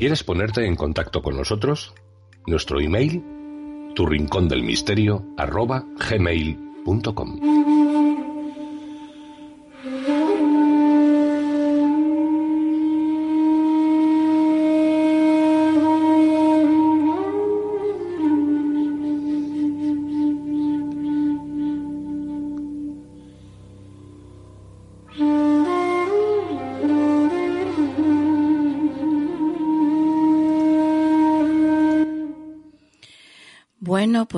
[0.00, 1.92] ¿Quieres ponerte en contacto con nosotros?
[2.46, 3.22] Nuestro email,
[3.94, 5.26] tu rincón del misterio.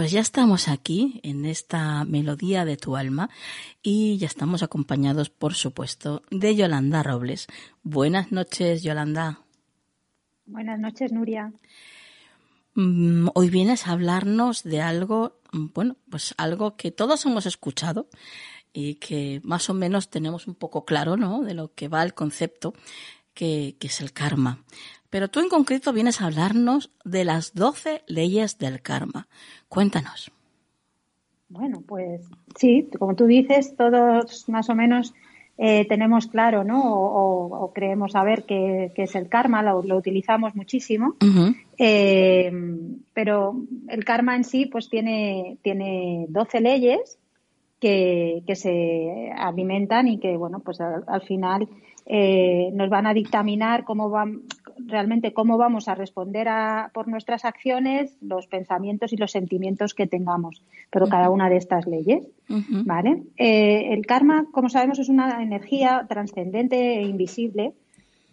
[0.02, 3.30] Pues ya estamos aquí en esta melodía de tu alma
[3.84, 7.46] y ya estamos acompañados, por supuesto, de Yolanda Robles.
[7.84, 9.42] Buenas noches, Yolanda.
[10.44, 11.52] Buenas noches, Nuria.
[12.74, 18.08] Mm, hoy vienes a hablarnos de algo, mm, bueno, pues algo que todos hemos escuchado
[18.72, 21.42] y que más o menos tenemos un poco claro, ¿no?
[21.42, 22.74] De lo que va el concepto,
[23.34, 24.64] que, que es el karma.
[25.12, 29.28] Pero tú en concreto vienes a hablarnos de las 12 leyes del karma.
[29.68, 30.32] Cuéntanos.
[31.50, 32.22] Bueno, pues
[32.56, 35.12] sí, como tú dices, todos más o menos
[35.58, 36.80] eh, tenemos claro, ¿no?
[36.82, 41.16] O, creemos saber qué, es el karma, lo, utilizamos muchísimo.
[41.76, 42.50] Eh,
[43.12, 43.54] pero
[43.88, 47.18] el karma en sí, pues tiene, tiene 12 leyes
[47.82, 51.68] que, se alimentan y que, bueno, pues al, final
[52.06, 54.42] eh, nos van a dictaminar cómo van,
[54.78, 60.06] realmente cómo vamos a responder a, por nuestras acciones, los pensamientos y los sentimientos que
[60.06, 63.22] tengamos, pero cada una de estas leyes, ¿vale?
[63.36, 67.74] Eh, el karma, como sabemos, es una energía trascendente e invisible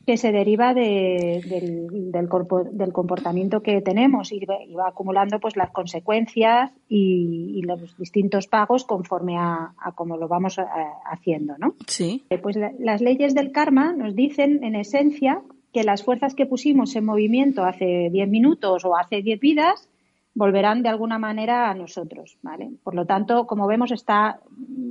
[0.10, 7.62] que se deriva del, del, comportamiento que tenemos y, va acumulando pues las consecuencias y,
[7.62, 10.64] los distintos pagos conforme a, cómo lo vamos eh,
[11.06, 11.76] haciendo, ¿no?
[11.86, 12.24] Sí.
[12.32, 16.96] Eh, pues las leyes del karma nos dicen, en esencia, que las fuerzas que pusimos
[16.96, 19.90] en movimiento hace 10 minutos o hace 10 vidas
[20.34, 22.72] volverán de alguna manera a nosotros, ¿vale?
[22.84, 24.40] Por lo tanto, como vemos, está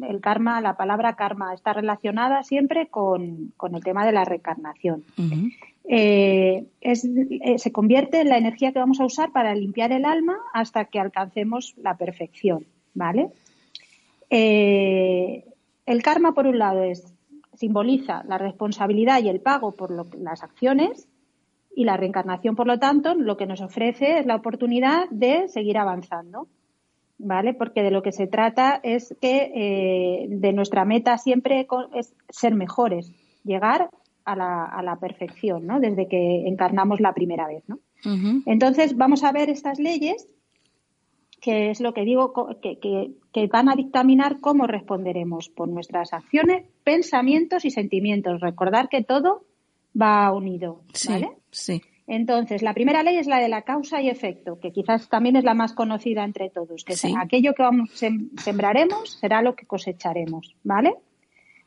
[0.07, 5.05] el karma, la palabra karma está relacionada siempre con, el tema de la reencarnación.
[5.85, 10.37] Eh, eh, se convierte en la energía que vamos a usar para limpiar el alma
[10.53, 13.31] hasta que alcancemos la perfección, ¿vale?
[14.29, 15.45] Eh,
[15.87, 17.15] el karma, por un lado, es
[17.59, 21.09] simboliza la responsabilidad y el pago por las acciones
[21.75, 25.77] y la reencarnación, por lo tanto, lo que nos ofrece es la oportunidad de seguir
[25.77, 26.47] avanzando,
[27.19, 27.55] ¿vale?
[27.55, 32.55] Porque de lo que se trata es que eh, de nuestra meta siempre es ser
[32.55, 33.13] mejores,
[33.45, 33.91] llegar
[34.25, 35.81] a la, a la, perfección, ¿no?
[35.81, 37.81] Desde que encarnamos la primera vez, ¿no?
[38.47, 40.29] Entonces, vamos a ver estas leyes
[41.41, 47.65] que es lo que digo, que, van a dictaminar cómo responderemos por nuestras acciones, pensamientos
[47.65, 48.41] y sentimientos.
[48.41, 49.45] Recordar que todo
[50.01, 51.31] va unido, ¿vale?
[51.51, 51.83] Sí.
[52.07, 55.45] Entonces, la primera ley es la de la causa y efecto, que quizás también es
[55.45, 60.95] la más conocida entre todos, que aquello que vamos, sembraremos será lo que cosecharemos, ¿vale?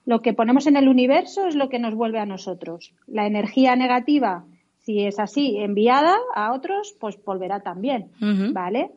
[0.03, 2.93] Lo que ponemos en el universo es lo que nos vuelve a nosotros.
[3.05, 4.45] La energía negativa,
[4.79, 8.09] si es así, enviada a otros, pues volverá también,
[8.51, 8.89] ¿vale?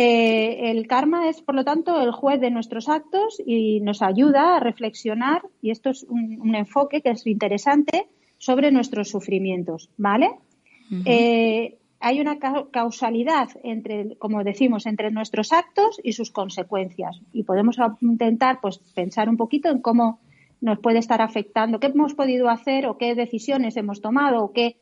[0.00, 4.54] Eh, el karma es, por lo tanto, el juez de nuestros actos y nos ayuda
[4.54, 10.30] a reflexionar, y esto es un, enfoque que es interesante, sobre nuestros sufrimientos, ¿vale?
[11.04, 17.20] Eh, hay una causalidad entre, como decimos, entre nuestros actos y sus consecuencias.
[17.32, 20.20] Y podemos intentar, pues, pensar un poquito en cómo
[20.60, 24.76] nos puede estar afectando, qué hemos podido hacer o qué decisiones hemos tomado o qué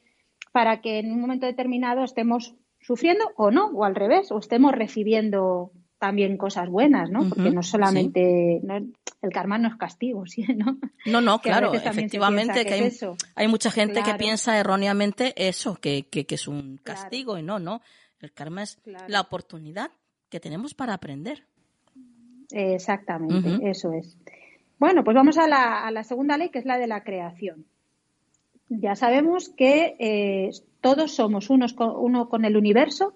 [0.52, 2.54] para que en un momento determinado estemos
[2.86, 7.28] sufriendo o no, o al revés, o estemos recibiendo también cosas buenas, ¿no?
[7.28, 8.60] Porque no solamente
[9.22, 10.44] el karma no es castigo, ¿sí?
[10.54, 10.78] ¿no?
[11.04, 12.92] No, no, claro, efectivamente que, hay,
[13.34, 17.82] hay, mucha gente que piensa erróneamente eso, que, que, es un castigo y no, no.
[18.20, 18.78] El karma es
[19.08, 19.90] la oportunidad
[20.28, 21.44] que tenemos para aprender.
[22.50, 24.16] Exactamente, eso es.
[24.78, 27.66] Bueno, pues vamos a la, a la segunda ley, que es la de la creación
[28.68, 30.50] ya sabemos que eh,
[30.80, 33.14] todos somos unos uno con el universo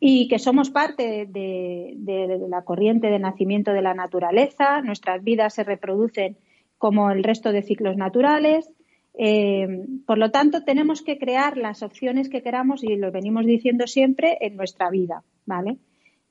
[0.00, 5.64] y que somos parte de, la corriente de nacimiento de la naturaleza, nuestras vidas se
[5.64, 6.36] reproducen
[6.78, 8.70] como el resto de ciclos naturales.
[9.14, 9.66] Eh,
[10.06, 14.38] por lo tanto, tenemos que crear las opciones que queramos y lo venimos diciendo siempre
[14.40, 15.78] en nuestra vida, ¿vale?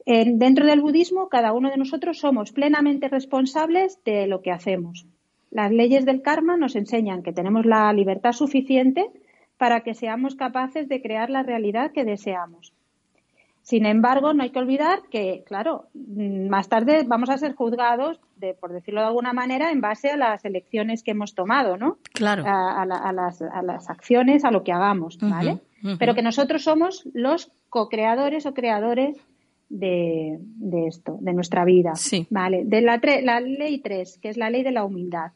[0.05, 5.05] dentro del budismo, cada uno de nosotros somos plenamente responsables de lo que hacemos.
[5.51, 9.09] Las leyes del karma nos enseñan que tenemos la libertad suficiente
[9.57, 12.73] para que seamos capaces de crear la realidad que deseamos.
[13.67, 18.53] Sin embargo, no hay que olvidar que, claro, más tarde vamos a ser juzgados de,
[18.53, 21.97] por decirlo de alguna manera, en base a las elecciones que hemos tomado, ¿no?
[22.13, 22.45] Claro.
[22.47, 25.59] A, las, a las, acciones, a lo que hagamos, ¿vale?
[25.99, 29.17] Pero que nosotros somos los co-creadores o creadores
[29.69, 31.95] de, de, esto, de nuestra vida.
[31.95, 32.27] Sí.
[32.29, 32.63] ¿Vale?
[32.65, 35.31] De la, la ley 3, que es la ley de la humildad.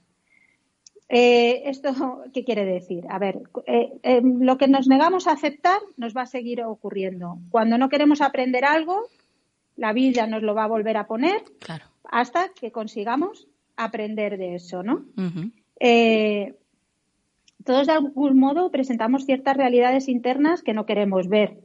[1.14, 3.06] Eh, ¿Esto qué quiere decir?
[3.10, 7.38] A ver, eh, eh, lo que nos negamos a aceptar nos va a seguir ocurriendo.
[7.50, 9.04] Cuando no queremos aprender algo,
[9.76, 11.44] la vida nos lo va a volver a poner
[12.06, 15.06] hasta que consigamos aprender de eso, ¿no?
[17.64, 21.60] todos de algún modo presentamos ciertas realidades internas que no queremos ver.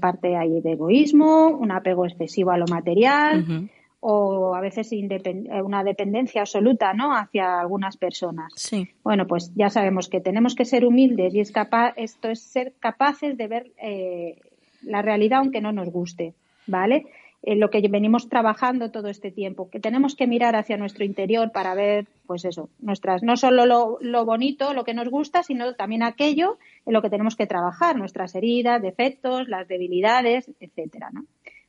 [0.00, 3.68] Parte ahí de egoísmo, un apego excesivo a lo material,
[4.00, 7.14] o a veces eh, una dependencia absoluta ¿no?
[7.14, 8.52] hacia algunas personas.
[8.54, 8.88] Sí.
[9.02, 12.74] Bueno, pues ya sabemos que tenemos que ser humildes y es capaz, esto es ser
[12.78, 14.38] capaces de ver eh,
[14.82, 16.34] la realidad aunque no nos guste,
[16.66, 17.06] ¿vale?
[17.42, 21.52] Eh, lo que venimos trabajando todo este tiempo, que tenemos que mirar hacia nuestro interior
[21.52, 25.74] para ver, pues eso, nuestras, no solo lo, lo bonito, lo que nos gusta, sino
[25.74, 31.26] también aquello en lo que tenemos que trabajar, nuestras heridas, defectos, las debilidades, etcétera, ¿no?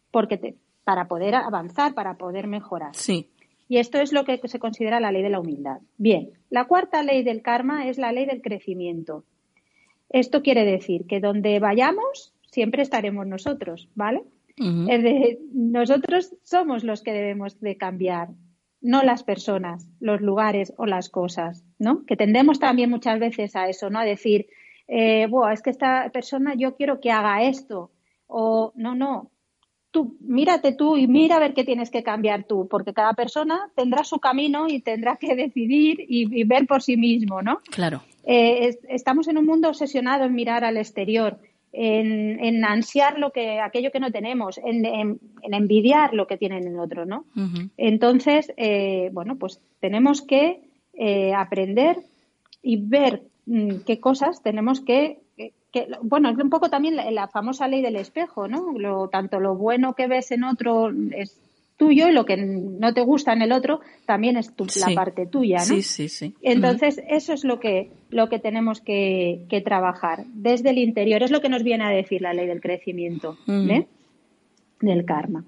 [0.09, 2.95] Porque te, para poder avanzar, para poder mejorar.
[2.95, 3.29] Sí.
[3.67, 5.81] Y esto es lo que se considera la ley de la humildad.
[5.97, 9.23] Bien, la cuarta ley del karma es la ley del crecimiento.
[10.09, 14.23] Esto quiere decir que donde vayamos, siempre estaremos nosotros, ¿vale?
[15.53, 18.29] Nosotros somos los que debemos de cambiar,
[18.81, 22.05] no las personas, los lugares o las cosas, ¿no?
[22.05, 23.99] Que tendemos también muchas veces a eso, ¿no?
[23.99, 24.47] A decir,
[24.87, 27.91] eh, es que esta persona yo quiero que haga esto,
[28.27, 29.31] o no, no,
[29.91, 33.69] tú mírate tú y mira a ver qué tienes que cambiar tú, porque cada persona
[33.75, 37.61] tendrá su camino y tendrá que decidir y, ver por sí mismo, ¿no?
[37.71, 38.01] Claro.
[38.23, 41.39] Eh, estamos en un mundo obsesionado en mirar al exterior,
[41.71, 47.05] en, ansiar lo que, aquello que no tenemos, en, envidiar lo que tiene el otro,
[47.05, 47.25] ¿no?
[47.77, 50.61] Entonces, eh, bueno, pues tenemos que
[50.93, 51.97] eh, aprender
[52.61, 55.19] y ver mm, qué cosas tenemos que
[55.71, 58.73] que, bueno, es un poco también la, famosa ley del espejo, ¿no?
[58.77, 61.39] Lo, tanto lo bueno que ves en otro es
[61.79, 65.25] tuyo y lo que no te gusta en el otro también es tu, la parte
[65.25, 65.63] tuya, ¿no?
[65.63, 66.35] Sí, sí, sí.
[66.41, 71.23] Entonces, eso es lo que, lo que tenemos que, trabajar desde el interior.
[71.23, 73.87] Es lo que nos viene a decir la ley del crecimiento, ¿eh?
[74.81, 75.45] Del karma.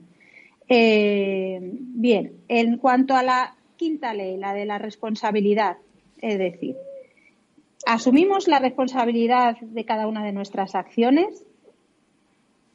[0.69, 5.77] Eh, bien, en cuanto a la quinta ley, la de la responsabilidad,
[6.21, 6.75] es decir,
[7.85, 11.45] ¿Asumimos la responsabilidad de cada una de nuestras acciones?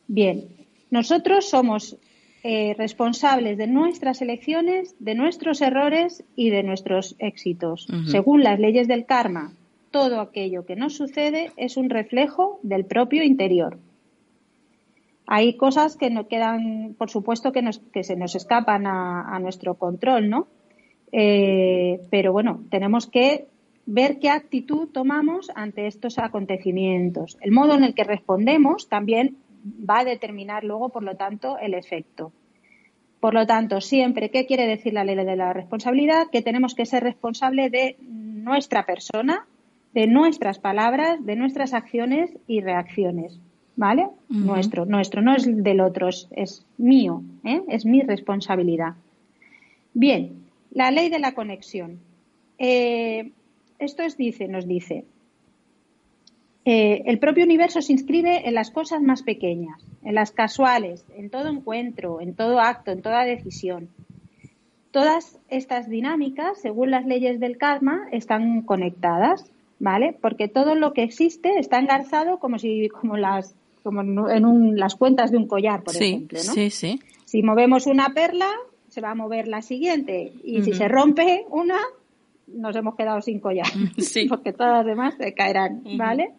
[0.08, 0.48] Bien,
[0.90, 1.96] nosotros somos
[2.42, 7.88] eh, responsables de nuestras elecciones, de nuestros errores y de nuestros éxitos.
[8.06, 9.52] Según las leyes del karma,
[9.90, 13.78] todo aquello que nos sucede es un reflejo del propio interior.
[15.26, 20.46] Hay cosas que no quedan, por supuesto, que, se nos escapan a, nuestro control, ¿no?
[21.10, 23.46] Eh, pero bueno, tenemos que
[23.86, 27.38] ver qué actitud tomamos ante estos acontecimientos.
[27.40, 29.36] El modo en el que respondemos también
[29.66, 32.32] va a determinar luego, por lo tanto, el efecto.
[33.20, 36.28] Por lo tanto, siempre, ¿qué quiere decir la ley de la responsabilidad?
[36.30, 39.46] Que tenemos que ser responsables de nuestra persona,
[39.94, 43.40] de nuestras palabras, de nuestras acciones y reacciones.
[43.78, 44.08] ¿Vale?
[44.30, 47.60] Nuestro, nuestro, no es del otro, es, mío, ¿eh?
[47.68, 48.94] es mi responsabilidad.
[49.92, 51.98] Bien, la ley de la conexión.
[52.58, 53.32] Eh,
[53.78, 55.04] esto es, dice, nos dice,
[56.68, 61.30] eh, el propio universo se inscribe en las cosas más pequeñas, en las casuales, en
[61.30, 63.88] todo encuentro, en todo acto, en toda decisión.
[64.90, 69.48] Todas estas dinámicas, según las leyes del karma, están conectadas,
[69.78, 70.16] ¿vale?
[70.20, 73.54] Porque todo lo que existe está engarzado como si, como las,
[73.84, 76.52] como en las cuentas de un collar, por ejemplo, ¿no?
[76.52, 76.98] Sí, sí.
[77.26, 78.48] Si movemos una perla,
[78.88, 81.78] se va a mover la siguiente, y si se rompe una,
[82.48, 83.66] nos hemos quedado sin collar,
[84.28, 86.32] porque todas las demás se caerán, ¿vale?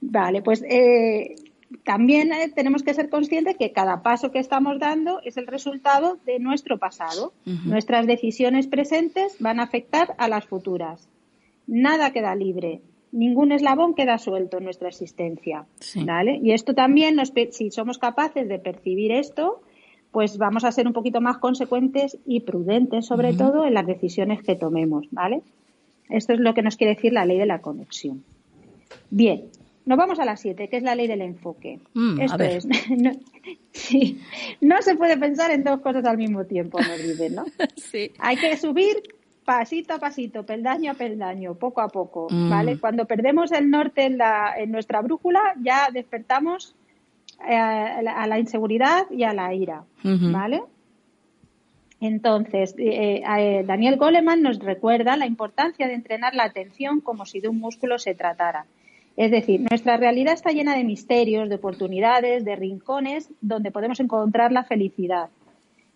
[0.00, 1.36] Vale, pues eh,
[1.84, 6.18] también eh, tenemos que ser conscientes que cada paso que estamos dando es el resultado
[6.24, 7.32] de nuestro pasado.
[7.64, 11.08] Nuestras decisiones presentes van a afectar a las futuras.
[11.66, 12.80] Nada queda libre,
[13.10, 15.66] ningún eslabón queda suelto en nuestra existencia,
[16.04, 16.38] ¿vale?
[16.42, 19.62] Y esto también, nos, si somos capaces de percibir esto,
[20.12, 24.42] pues vamos a ser un poquito más consecuentes y prudentes, sobre todo, en las decisiones
[24.42, 25.42] que tomemos, ¿vale?
[26.08, 28.22] Esto es lo que nos quiere decir la ley de la conexión.
[29.10, 29.44] Bien,
[29.86, 31.80] nos vamos a la siete, que es la ley del enfoque.
[31.94, 33.12] Mm, Esto es, no,
[33.72, 34.20] sí,
[34.60, 37.44] no se puede pensar en dos cosas al mismo tiempo, nos dicen, ¿no?
[37.76, 38.12] sí.
[38.18, 38.96] Hay que subir
[39.44, 42.74] pasito a pasito, peldaño a peldaño, poco a poco, ¿vale?
[42.74, 42.78] Mm.
[42.80, 46.74] Cuando perdemos el norte en, la, en nuestra brújula, ya despertamos
[47.48, 50.62] eh, a la inseguridad y a la ira, ¿vale?
[52.00, 57.40] Entonces, eh, eh, Daniel Goleman nos recuerda la importancia de entrenar la atención como si
[57.40, 58.66] de un músculo se tratara.
[59.16, 64.52] Es decir, nuestra realidad está llena de misterios, de oportunidades, de rincones donde podemos encontrar
[64.52, 65.30] la felicidad.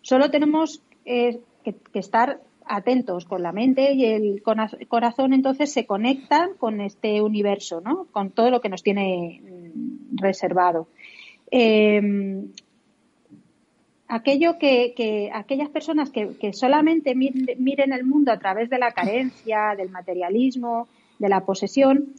[0.01, 1.41] Solo tenemos que,
[1.93, 8.07] estar atentos con la mente y el corazón entonces se conectan con este universo, ¿no?
[8.13, 10.89] Con todo lo que nos tiene mm, reservado.
[11.51, 12.01] Eh,
[14.11, 19.91] aquello que, aquellas personas que, solamente miren el mundo a través de la carencia, del
[19.91, 22.15] materialismo, de la posesión,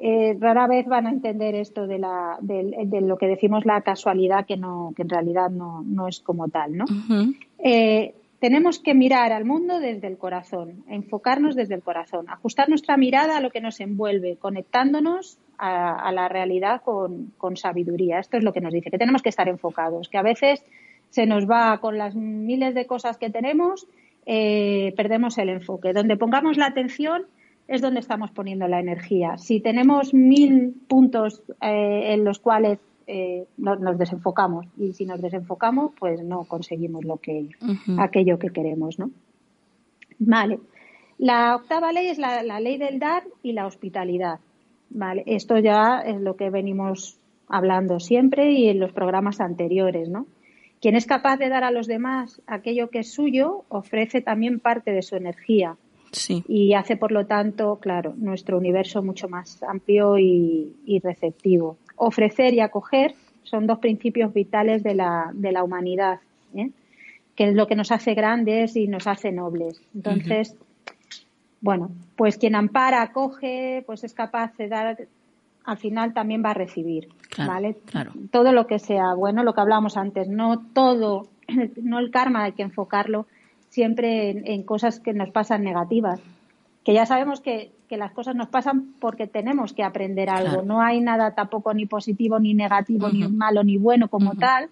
[0.00, 4.46] eh, rara vez van a entender esto de, la, de, lo que decimos la casualidad,
[4.46, 6.76] que, no, que en realidad no, no es como tal.
[6.76, 6.84] ¿no?
[8.38, 13.36] tenemos que mirar al mundo desde el corazón, enfocarnos desde el corazón, ajustar nuestra mirada
[13.36, 18.20] a lo que nos envuelve, conectándonos a, la realidad con, sabiduría.
[18.20, 20.64] Esto es lo que nos dice, que tenemos que estar enfocados, que a veces
[21.10, 23.88] se nos va con las miles de cosas que tenemos,
[24.24, 25.92] eh, perdemos el enfoque.
[25.92, 27.26] Donde pongamos la atención
[27.68, 29.36] es donde estamos poniendo la energía.
[29.36, 35.92] Si tenemos mil puntos eh, en los cuales eh, nos desenfocamos y si nos desenfocamos
[35.98, 37.48] pues no conseguimos lo que
[37.98, 39.10] aquello que queremos no
[40.18, 40.58] vale.
[41.16, 44.40] La octava ley es la, ley del dar y la hospitalidad
[44.90, 47.16] vale esto ya es lo que venimos
[47.48, 50.26] hablando siempre y en los programas anteriores no
[50.78, 54.92] quien es capaz de dar a los demás aquello que es suyo ofrece también parte
[54.92, 55.78] de su energía
[56.12, 56.44] Sí.
[56.48, 62.60] Y hace, por lo tanto, claro, nuestro universo mucho más amplio y receptivo ofrecer y
[62.60, 66.20] acoger son dos principios vitales de la, de la humanidad,
[66.54, 66.70] ¿eh?
[67.34, 69.80] que es lo que nos hace grandes y nos hace nobles.
[69.94, 70.56] Entonces,
[71.60, 74.98] bueno, pues quien ampara, acoge, pues es capaz de dar,
[75.64, 77.76] al final también va a recibir, ¿vale?
[78.30, 81.28] Todo lo que sea bueno, lo que hablábamos antes, no todo,
[81.82, 83.26] no el karma hay que enfocarlo
[83.68, 86.20] siempre en cosas que nos pasan negativas,
[86.84, 90.62] que ya sabemos que, las cosas nos pasan porque tenemos que aprender algo.
[90.62, 94.68] No hay nada tampoco ni positivo, ni negativo, ni malo, ni bueno como tal,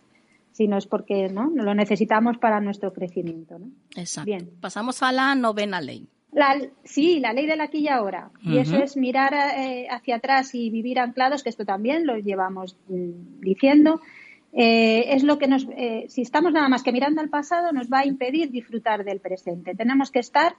[0.52, 1.50] sino es porque ¿no?
[1.54, 3.58] lo necesitamos para nuestro crecimiento.
[3.58, 3.68] ¿no?
[3.96, 4.26] Exacto.
[4.26, 4.50] Bien.
[4.60, 6.06] Pasamos a la novena ley.
[6.32, 8.30] La, sí, la ley del aquí y ahora.
[8.42, 12.76] Y eso es mirar eh, hacia atrás y vivir anclados, que esto también lo llevamos
[12.88, 14.00] mm, diciendo.
[14.58, 17.88] Eh, es lo que nos, eh, si estamos nada más que mirando al pasado, nos
[17.88, 19.74] va a impedir disfrutar del presente.
[19.74, 20.54] Tenemos que estar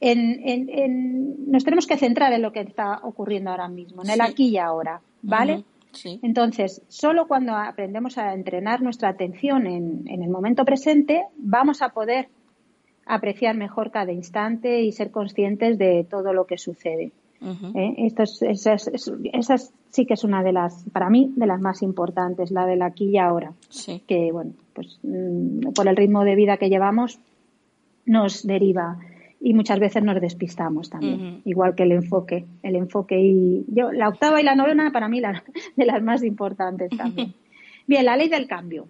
[0.00, 4.48] en, nos tenemos que centrar en lo que está ocurriendo ahora mismo, en el aquí
[4.48, 5.64] y ahora, ¿vale?
[6.22, 12.28] Entonces, solo cuando aprendemos a entrenar nuestra atención en, el momento presente, vamos a poder
[13.06, 17.12] apreciar mejor cada instante y ser conscientes de todo lo que sucede.
[17.74, 17.94] ¿Eh?
[17.98, 19.56] Esto es, esa,
[19.90, 23.10] sí que es una de las, para mí, de las más importantes, la del aquí
[23.10, 23.52] y ahora.
[24.06, 27.18] Que, bueno, pues mm, por el ritmo de vida que llevamos,
[28.06, 28.98] nos deriva
[29.40, 34.08] y muchas veces nos despistamos también, igual que el enfoque, el enfoque y yo la
[34.08, 35.42] octava y la novena para mí la,
[35.76, 37.34] de las más importantes también.
[37.86, 38.86] Bien, la ley del cambio.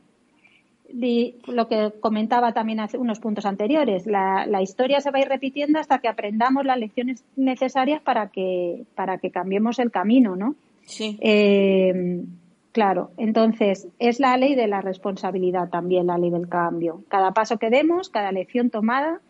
[0.92, 5.78] Lo que comentaba también hace unos puntos anteriores, la, historia se va a ir repitiendo
[5.78, 10.54] hasta que aprendamos las lecciones necesarias para que para que cambiemos el camino, ¿no?
[10.82, 11.18] Sí.
[11.20, 12.24] Eh,
[12.72, 17.02] claro, entonces es la ley de la responsabilidad también, la ley del cambio.
[17.08, 19.20] Cada paso que demos, cada lección tomada,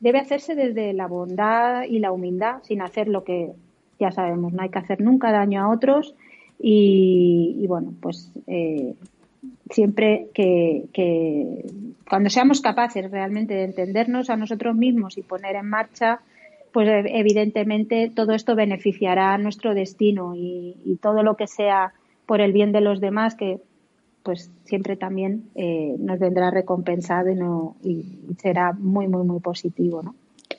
[0.00, 3.52] debe hacerse desde la bondad y la humildad, sin hacer lo que
[3.98, 6.14] ya sabemos, no hay que hacer nunca daño a otros
[6.58, 8.94] y, bueno, pues eh,
[9.70, 11.64] siempre que,
[12.08, 16.20] cuando seamos capaces realmente de entendernos a nosotros mismos y poner en marcha,
[16.72, 21.92] pues evidentemente todo esto beneficiará a nuestro destino y, y todo lo que sea
[22.26, 23.60] por el bien de los demás, que
[24.24, 28.04] pues siempre también eh, nos vendrá recompensado y, no, y
[28.38, 30.14] será muy, muy, muy positivo, ¿no?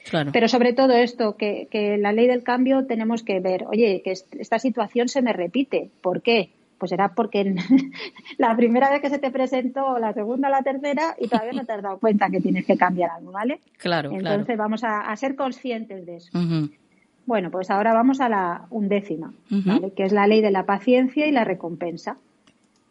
[0.07, 0.29] Claro.
[0.31, 4.11] Pero sobre todo esto, que, que la ley del cambio tenemos que ver, oye, que
[4.11, 5.89] esta situación se me repite.
[6.01, 6.51] ¿Por qué?
[6.77, 7.55] Pues será porque
[8.37, 11.73] la primera vez que se te presentó, la segunda, la tercera, y todavía no te
[11.73, 13.59] has dado cuenta que tienes que cambiar algo, ¿vale?
[13.77, 16.31] Claro, Entonces vamos a, ser conscientes de eso.
[17.25, 19.91] Bueno, pues ahora vamos a la undécima, ¿vale?
[19.91, 22.17] Que es la ley de la paciencia y la recompensa.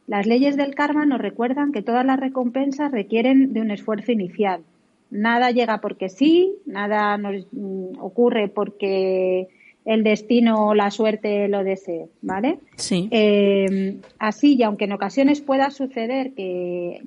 [0.07, 4.63] Las leyes del karma nos recuerdan que todas las recompensas requieren de un esfuerzo inicial.
[5.11, 9.49] Nada llega porque sí, nada nos mm, ocurre porque
[9.85, 12.59] el destino o la suerte lo desee, ¿vale?
[12.77, 13.09] Sí.
[13.11, 17.03] Eh, así, y aunque en ocasiones pueda suceder que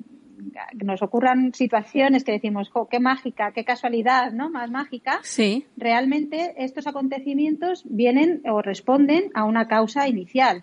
[0.84, 4.48] nos ocurran situaciones que decimos, qué mágica, qué casualidad, ¿no?
[4.50, 5.18] Más mágica.
[5.22, 5.64] Sí.
[5.76, 10.62] Realmente estos acontecimientos vienen o responden a una causa inicial.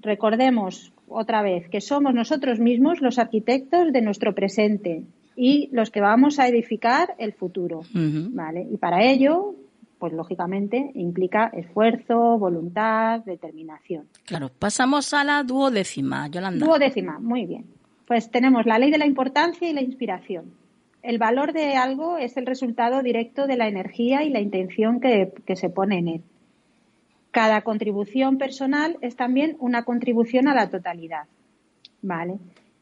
[0.00, 5.02] Recordemos otra vez, que somos nosotros mismos los arquitectos de nuestro presente.
[5.36, 8.66] y los que vamos a edificar el futuro, ¿vale?
[8.70, 9.54] Y para ello,
[10.02, 14.08] pues lógicamente implica esfuerzo, voluntad, determinación.
[14.24, 16.66] Claro, pasamos a la duodécima, Yolanda.
[16.66, 17.66] Duodécima, muy bien.
[18.08, 20.54] Pues tenemos la ley de la importancia y la inspiración.
[21.02, 25.32] El valor de algo es el resultado directo de la energía y la intención que,
[25.46, 26.22] que se pone en él.
[27.30, 31.26] Cada contribución personal es también una contribución a la totalidad.
[32.00, 32.38] ¿Vale?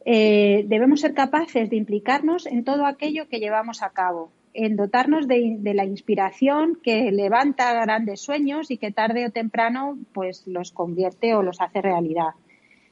[0.07, 5.29] Eh, debemos ser capaces de implicarnos en todo aquello que llevamos a cabo, en dotarnos
[5.29, 11.35] de, la inspiración que levanta grandes sueños y que tarde o temprano pues los convierte
[11.35, 12.31] o los hace realidad.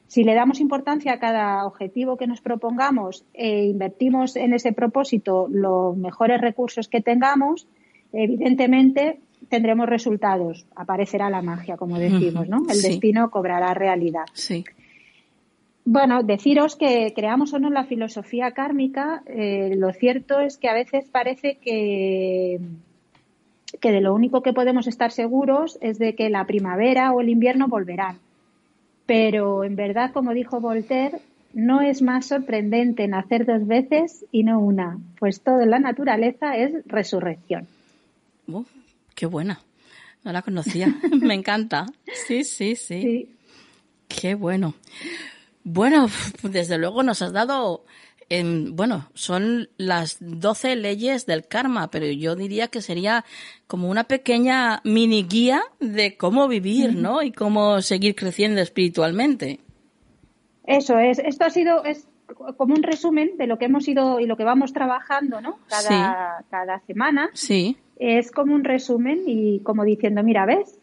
[0.07, 5.47] Si le damos importancia a cada objetivo que nos propongamos e invertimos en ese propósito
[5.49, 7.67] los mejores recursos que tengamos,
[8.11, 10.65] evidentemente tendremos resultados.
[10.75, 12.63] Aparecerá la magia, como decimos, ¿no?
[12.69, 14.25] El destino cobrará realidad.
[14.33, 14.63] Sí.
[15.91, 20.75] Bueno, deciros que creamos o no la filosofía kármica, eh, lo cierto es que a
[20.75, 22.59] veces parece que,
[23.81, 27.29] que de lo único que podemos estar seguros es de que la primavera o el
[27.29, 28.19] invierno volverán.
[29.07, 31.17] Pero en verdad, como dijo Voltaire,
[31.55, 36.55] no es más sorprendente nacer dos veces y no una, pues todo en la naturaleza
[36.55, 37.67] es resurrección.
[39.15, 39.59] qué buena.
[40.23, 40.95] No la conocía.
[41.19, 41.87] Me encanta.
[42.27, 43.29] Sí, sí, sí, sí.
[44.07, 44.75] Qué bueno.
[45.71, 46.07] Bueno,
[46.43, 47.85] desde luego nos has dado,
[48.29, 53.23] en, bueno, son las 12 leyes del karma, pero yo diría que sería
[53.67, 57.21] como una pequeña mini guía de cómo vivir, ¿no?
[57.21, 59.59] Y cómo seguir creciendo espiritualmente.
[60.65, 62.07] Eso es, esto ha sido, es
[62.57, 65.59] como un resumen de lo que hemos ido y lo que vamos trabajando, ¿no?
[65.67, 67.29] Cada, cada semana.
[67.33, 67.77] Sí.
[67.97, 70.79] Es como un resumen y como diciendo, mira, ¿ves?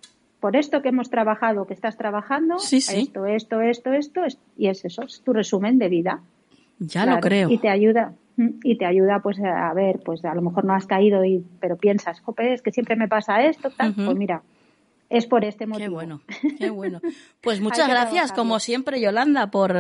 [0.47, 4.21] Por esto que hemos trabajado, que estás trabajando, esto, esto, esto, esto,
[4.57, 6.23] y es eso, es tu resumen de vida.
[6.79, 7.51] Ya lo creo.
[7.51, 8.13] Y te ayuda,
[8.63, 11.77] y te ayuda pues a ver, pues a lo mejor no has caído y, pero
[11.77, 14.43] piensas, jope, es que siempre me pasa esto, tal, pues mira,
[15.11, 15.85] es por este motivo.
[15.85, 16.21] Qué bueno,
[16.61, 17.01] qué bueno.
[17.41, 19.75] Pues muchas gracias, como siempre, Yolanda, por,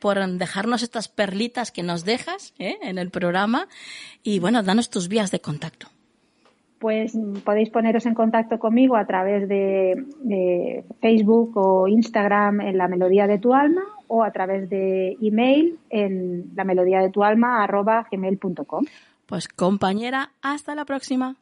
[0.00, 2.78] por dejarnos estas perlitas que nos dejas ¿eh?
[2.82, 3.66] en el programa.
[4.22, 5.88] Y bueno, danos tus vías de contacto
[6.84, 7.16] pues
[7.46, 13.38] podéis poneros en contacto conmigo a través de, Facebook o Instagram en la melodía de
[13.38, 18.84] tu alma o a través de email en la melodía de tu alma gmail.com.
[19.24, 21.36] Pues compañera, hasta la próxima.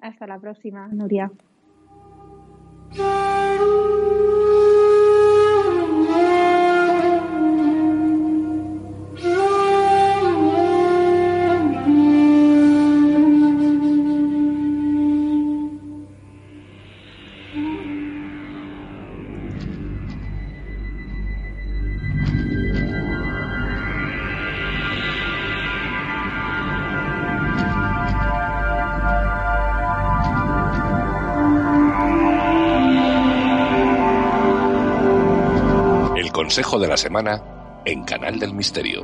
[0.00, 1.30] Hasta la próxima, Nuria.
[36.60, 37.42] Consejo de la Semana
[37.86, 39.00] en Canal del Misterio.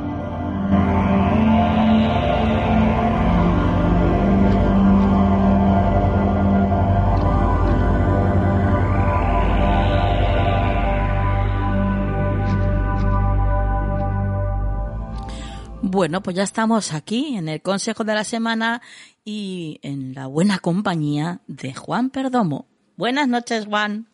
[15.81, 18.83] Bueno, pues ya estamos aquí en el Consejo de la Semana
[19.25, 22.67] y en la buena compañía de Juan Perdomo.
[22.99, 24.09] Buenas noches, Juan.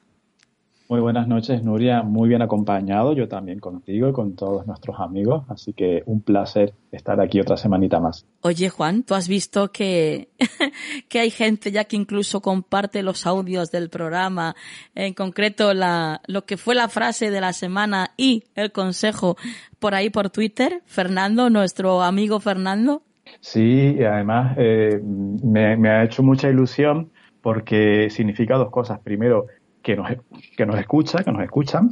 [0.92, 2.02] Muy buenas noches, Nuria.
[2.02, 5.42] Muy bien acompañado, yo también contigo y con todos nuestros amigos.
[5.48, 8.26] Así que un placer estar aquí otra semanita más.
[8.42, 10.28] Oye, Juan, ¿tú has visto que,
[11.08, 14.54] que hay gente ya que incluso comparte los audios del programa,
[14.94, 19.38] en concreto la, lo que fue la frase de la semana y el consejo
[19.78, 20.82] por ahí por Twitter?
[20.84, 23.00] Fernando, nuestro amigo Fernando.
[23.40, 29.00] Sí, y además eh, me, me ha hecho mucha ilusión porque significa dos cosas.
[29.00, 29.46] Primero,
[29.82, 30.08] que nos,
[30.56, 31.90] que nos escucha, que nos escuchan,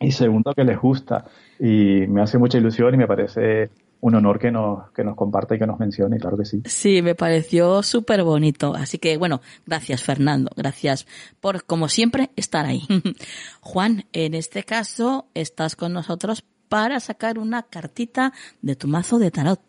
[0.00, 1.26] y segundo, que les gusta.
[1.58, 3.70] Y me hace mucha ilusión y me parece
[4.00, 6.62] un honor que nos, que nos comparte y que nos mencione, claro que sí.
[6.64, 8.74] Sí, me pareció súper bonito.
[8.74, 11.06] Así que bueno, gracias Fernando, gracias
[11.40, 12.82] por, como siempre, estar ahí.
[13.60, 19.30] Juan, en este caso, estás con nosotros para sacar una cartita de tu mazo de
[19.30, 19.60] tarot.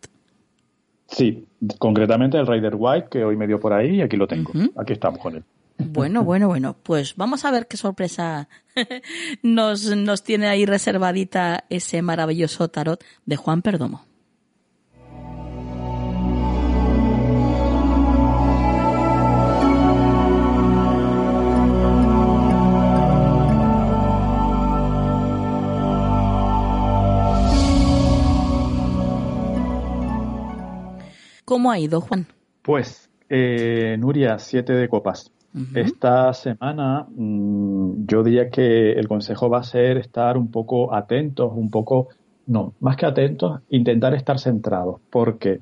[1.08, 1.46] Sí,
[1.78, 4.50] concretamente el Rider White, que hoy me dio por ahí y aquí lo tengo.
[4.76, 5.44] Aquí estamos con él.
[5.90, 6.76] Bueno, bueno, bueno.
[6.82, 8.48] Pues vamos a ver qué sorpresa
[9.42, 14.04] nos, nos tiene ahí reservadita ese maravilloso tarot de Juan Perdomo.
[31.52, 32.26] ¿Cómo ha ido, Juan?
[32.62, 35.30] Pues, eh, Nuria, siete de copas.
[35.74, 41.52] Esta semana mm, yo diría que el consejo va a ser estar un poco atentos,
[41.54, 42.08] un poco,
[42.46, 45.60] no, más que atentos, intentar estar centrados, porque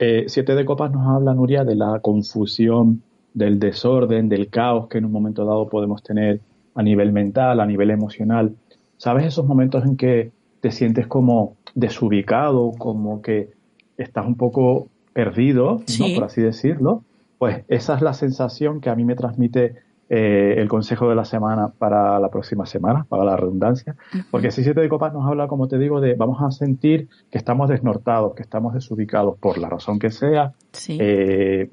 [0.00, 4.98] eh, siete de copas nos habla, Nuria, de la confusión, del desorden, del caos que
[4.98, 6.40] en un momento dado podemos tener
[6.74, 8.54] a nivel mental, a nivel emocional.
[8.96, 13.50] ¿Sabes esos momentos en que te sientes como desubicado, como que
[13.96, 15.82] estás un poco perdido,
[16.14, 17.04] por así decirlo?
[17.38, 19.76] Pues esa es la sensación que a mí me transmite
[20.10, 23.94] eh, el consejo de la semana para la próxima semana, para la redundancia,
[24.30, 27.36] porque si siete de copas nos habla, como te digo, de vamos a sentir que
[27.36, 30.54] estamos desnortados, que estamos desubicados por la razón que sea,
[30.88, 31.68] eh,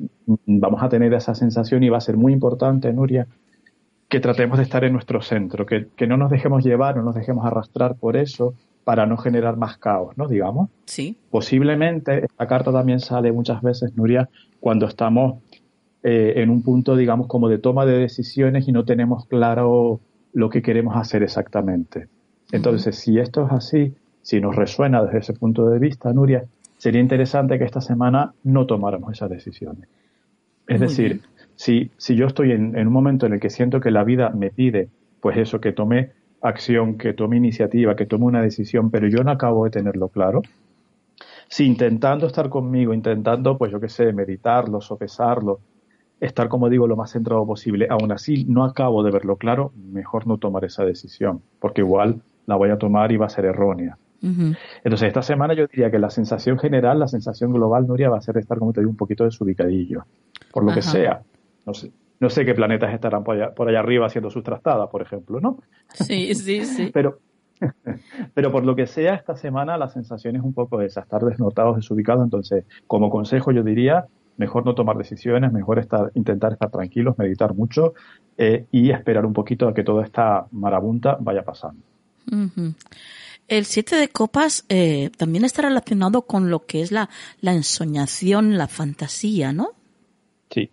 [0.46, 3.26] vamos a tener esa sensación y va a ser muy importante, Nuria,
[4.10, 7.16] que tratemos de estar en nuestro centro, que, que no nos dejemos llevar, no nos
[7.16, 8.54] dejemos arrastrar por eso
[8.84, 10.28] para no generar más caos, ¿no?
[10.28, 10.70] Digamos.
[10.86, 11.18] Sí.
[11.32, 15.42] Posiblemente esta carta también sale muchas veces, Nuria, cuando estamos
[16.08, 20.00] eh, en un punto, digamos, como de toma de decisiones y no tenemos claro
[20.34, 22.08] lo que queremos hacer exactamente.
[22.52, 26.46] Entonces, si esto es así, si nos resuena desde ese punto de vista, Nuria,
[26.78, 29.90] sería interesante que esta semana no tomáramos esas decisiones.
[30.68, 31.22] Es decir,
[31.56, 34.30] si, si yo estoy en, en, un momento en el que siento que la vida
[34.30, 34.90] me pide,
[35.22, 39.32] pues eso, que tome acción, que tome iniciativa, que tome una decisión, pero yo no
[39.32, 40.44] acabo de tenerlo claro,
[41.48, 45.62] si intentando estar conmigo, intentando, pues yo qué sé, meditarlo, sopesarlo,
[46.20, 47.88] estar, como digo, lo más centrado posible.
[47.90, 52.56] Aún así, no acabo de verlo claro, mejor no tomar esa decisión, porque igual la
[52.56, 53.98] voy a tomar y va a ser errónea.
[54.84, 58.22] Entonces, esta semana yo diría que la sensación general, la sensación global, Nuria, va a
[58.22, 60.06] ser estar, como te digo, un poquito desubicadillo,
[60.52, 61.22] por lo que sea.
[61.64, 64.90] No sé, no sé qué planetas estarán por allá, por allá arriba haciendo sus trastadas,
[64.90, 65.60] por ejemplo, ¿no?
[65.94, 66.90] Sí, sí, sí.
[66.94, 67.20] pero,
[68.34, 71.76] pero por lo que sea, esta semana la sensación es un poco esa, estar desnotados,
[71.76, 72.24] desubicados.
[72.24, 74.06] Entonces, como consejo, yo diría
[74.38, 77.94] mejor no tomar decisiones, mejor estar, intentar estar tranquilos, meditar mucho
[78.38, 81.82] eh, y esperar un poquito a que toda esta marabunta vaya pasando.
[83.48, 87.10] El siete de copas eh, también está relacionado con lo que es la,
[87.42, 89.70] la ensoñación, la fantasía, ¿no?
[90.50, 90.70] Sí.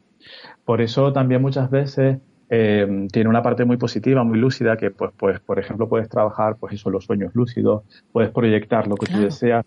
[0.65, 5.13] Por eso también muchas veces eh, tiene una parte muy positiva, muy lúcida, que pues,
[5.17, 7.83] pues, por ejemplo, puedes trabajar, pues eso, los sueños lúcidos,
[8.13, 9.65] puedes proyectar lo que tú deseas,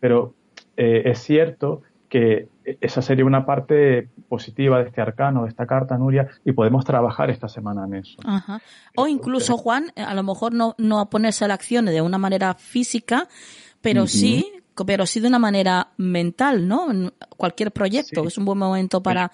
[0.00, 0.34] pero
[0.76, 1.82] es cierto
[2.14, 2.46] que
[2.80, 7.28] esa sería una parte positiva de este arcano, de esta carta, Nuria, y podemos trabajar
[7.28, 8.18] esta semana en eso.
[8.94, 12.16] O incluso, Juan, a lo mejor no, no a ponerse a la acción de una
[12.16, 13.26] manera física,
[13.80, 14.46] pero sí,
[14.86, 16.88] pero sí de una manera mental, ¿no?
[16.88, 19.32] En cualquier proyecto es un buen momento para,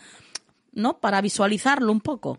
[0.72, 1.00] ¿no?
[1.00, 2.38] Para visualizarlo un poco.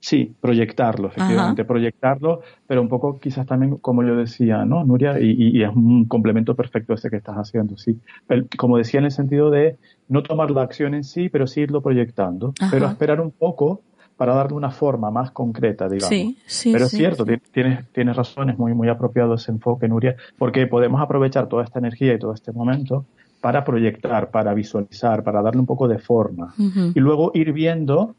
[0.00, 5.18] Sí, proyectarlo, efectivamente, proyectarlo, pero un poco quizás también, como yo decía, ¿no, Nuria?
[5.20, 7.98] Y, es un complemento perfecto ese que estás haciendo, sí.
[8.56, 9.76] como decía, en el sentido de
[10.08, 13.82] no tomar la acción en sí, pero sí irlo proyectando, pero esperar un poco
[14.16, 16.08] para darle una forma más concreta, digamos.
[16.08, 20.16] Sí, sí, pero es cierto, tienes, tienes razón, es muy, muy apropiado ese enfoque, Nuria,
[20.36, 23.04] porque podemos aprovechar toda esta energía y todo este momento
[23.40, 26.54] para proyectar, para visualizar, para darle un poco de forma.
[26.94, 28.14] Y luego ir viendo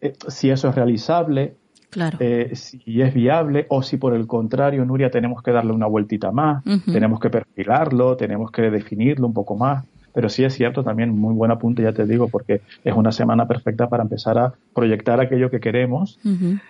[0.00, 1.54] eh, si eso es realizable,
[1.90, 2.18] claro.
[2.20, 6.30] Eh, si es viable o si por el contrario, Nuria, tenemos que darle una vueltita
[6.30, 9.84] más, tenemos que perfilarlo, tenemos que definirlo un poco más.
[10.12, 13.46] Pero sí es cierto también, muy buen apunte, ya te digo, porque es una semana
[13.46, 16.18] perfecta para empezar a proyectar aquello que queremos,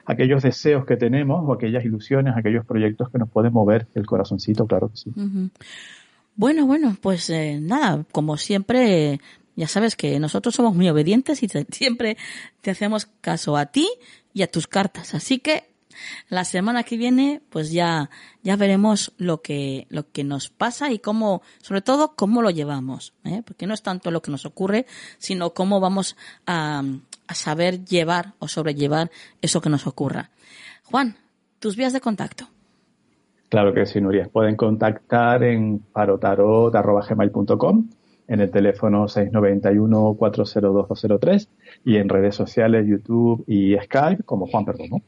[0.05, 4.67] aquellos deseos que tenemos o aquellas ilusiones, aquellos proyectos que nos pueden mover el corazoncito,
[4.67, 5.11] claro que sí.
[6.41, 9.21] Bueno, bueno, pues eh, nada, como siempre,
[9.61, 12.17] ya sabes que nosotros somos muy obedientes y siempre
[12.63, 13.91] te hacemos caso a ti
[14.33, 15.13] y a tus cartas.
[15.13, 15.65] Así que
[16.31, 18.09] la semana que viene, pues ya,
[18.43, 23.13] ya veremos lo que, lo que nos pasa y cómo, sobre todo, cómo lo llevamos,
[23.25, 23.43] ¿eh?
[23.45, 24.87] porque no es tanto lo que nos ocurre,
[25.19, 26.83] sino cómo vamos a,
[27.27, 29.11] a saber llevar o sobrellevar
[29.43, 30.31] eso que nos ocurra.
[30.85, 31.17] Juan,
[31.59, 32.47] tus vías de contacto.
[33.51, 34.27] Claro que sí, Nuria.
[34.33, 37.89] Pueden contactar en parotarot.gmail.com
[38.31, 41.49] en el teléfono 691-402-203
[41.85, 45.03] y en redes sociales, YouTube y Skype como Juan Perdomo.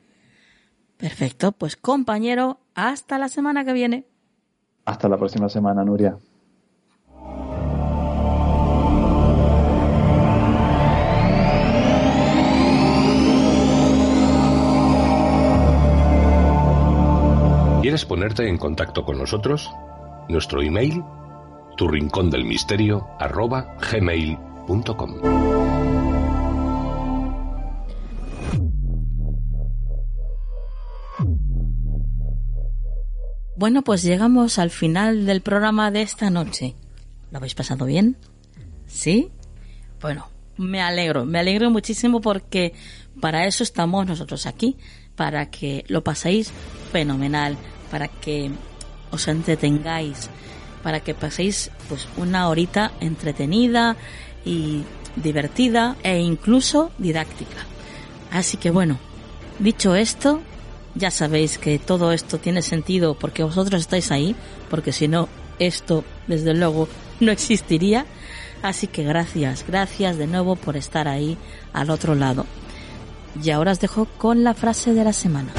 [0.96, 4.06] Perfecto, pues compañero, hasta la semana que viene.
[4.84, 6.16] Hasta la próxima semana, Nuria.
[17.82, 19.70] ¿Quieres ponerte en contacto con nosotros?
[20.28, 21.04] Nuestro email
[21.76, 25.62] tu rincón del misterio arroba gmail.com.
[33.56, 36.74] Bueno, pues llegamos al final del programa de esta noche.
[37.30, 38.16] ¿Lo habéis pasado bien?
[38.86, 39.30] ¿Sí?
[40.00, 42.74] Bueno, me alegro, me alegro muchísimo porque
[43.20, 44.76] para eso estamos nosotros aquí,
[45.14, 46.52] para que lo paséis
[46.90, 47.56] fenomenal,
[47.90, 48.50] para que
[49.10, 50.28] os entretengáis,
[50.82, 53.96] para que paséis pues una horita entretenida
[54.44, 54.82] y
[55.16, 57.66] divertida e incluso didáctica.
[58.30, 58.98] Así que bueno,
[59.58, 60.40] dicho esto,
[60.94, 64.34] ya sabéis que todo esto tiene sentido porque vosotros estáis ahí,
[64.70, 65.28] porque si no,
[65.58, 66.88] esto desde luego
[67.20, 68.06] no existiría.
[68.62, 71.36] Así que gracias, gracias de nuevo por estar ahí
[71.72, 72.46] al otro lado.
[73.42, 75.52] Y ahora os dejo con la frase de la semana.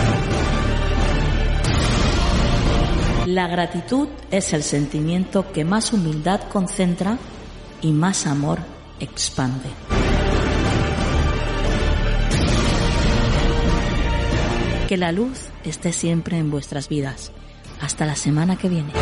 [3.33, 7.17] La gratitud es el sentimiento que más humildad concentra
[7.81, 8.59] y más amor
[8.99, 9.69] expande.
[14.87, 17.31] Que la luz esté siempre en vuestras vidas.
[17.81, 18.93] Hasta la semana que viene.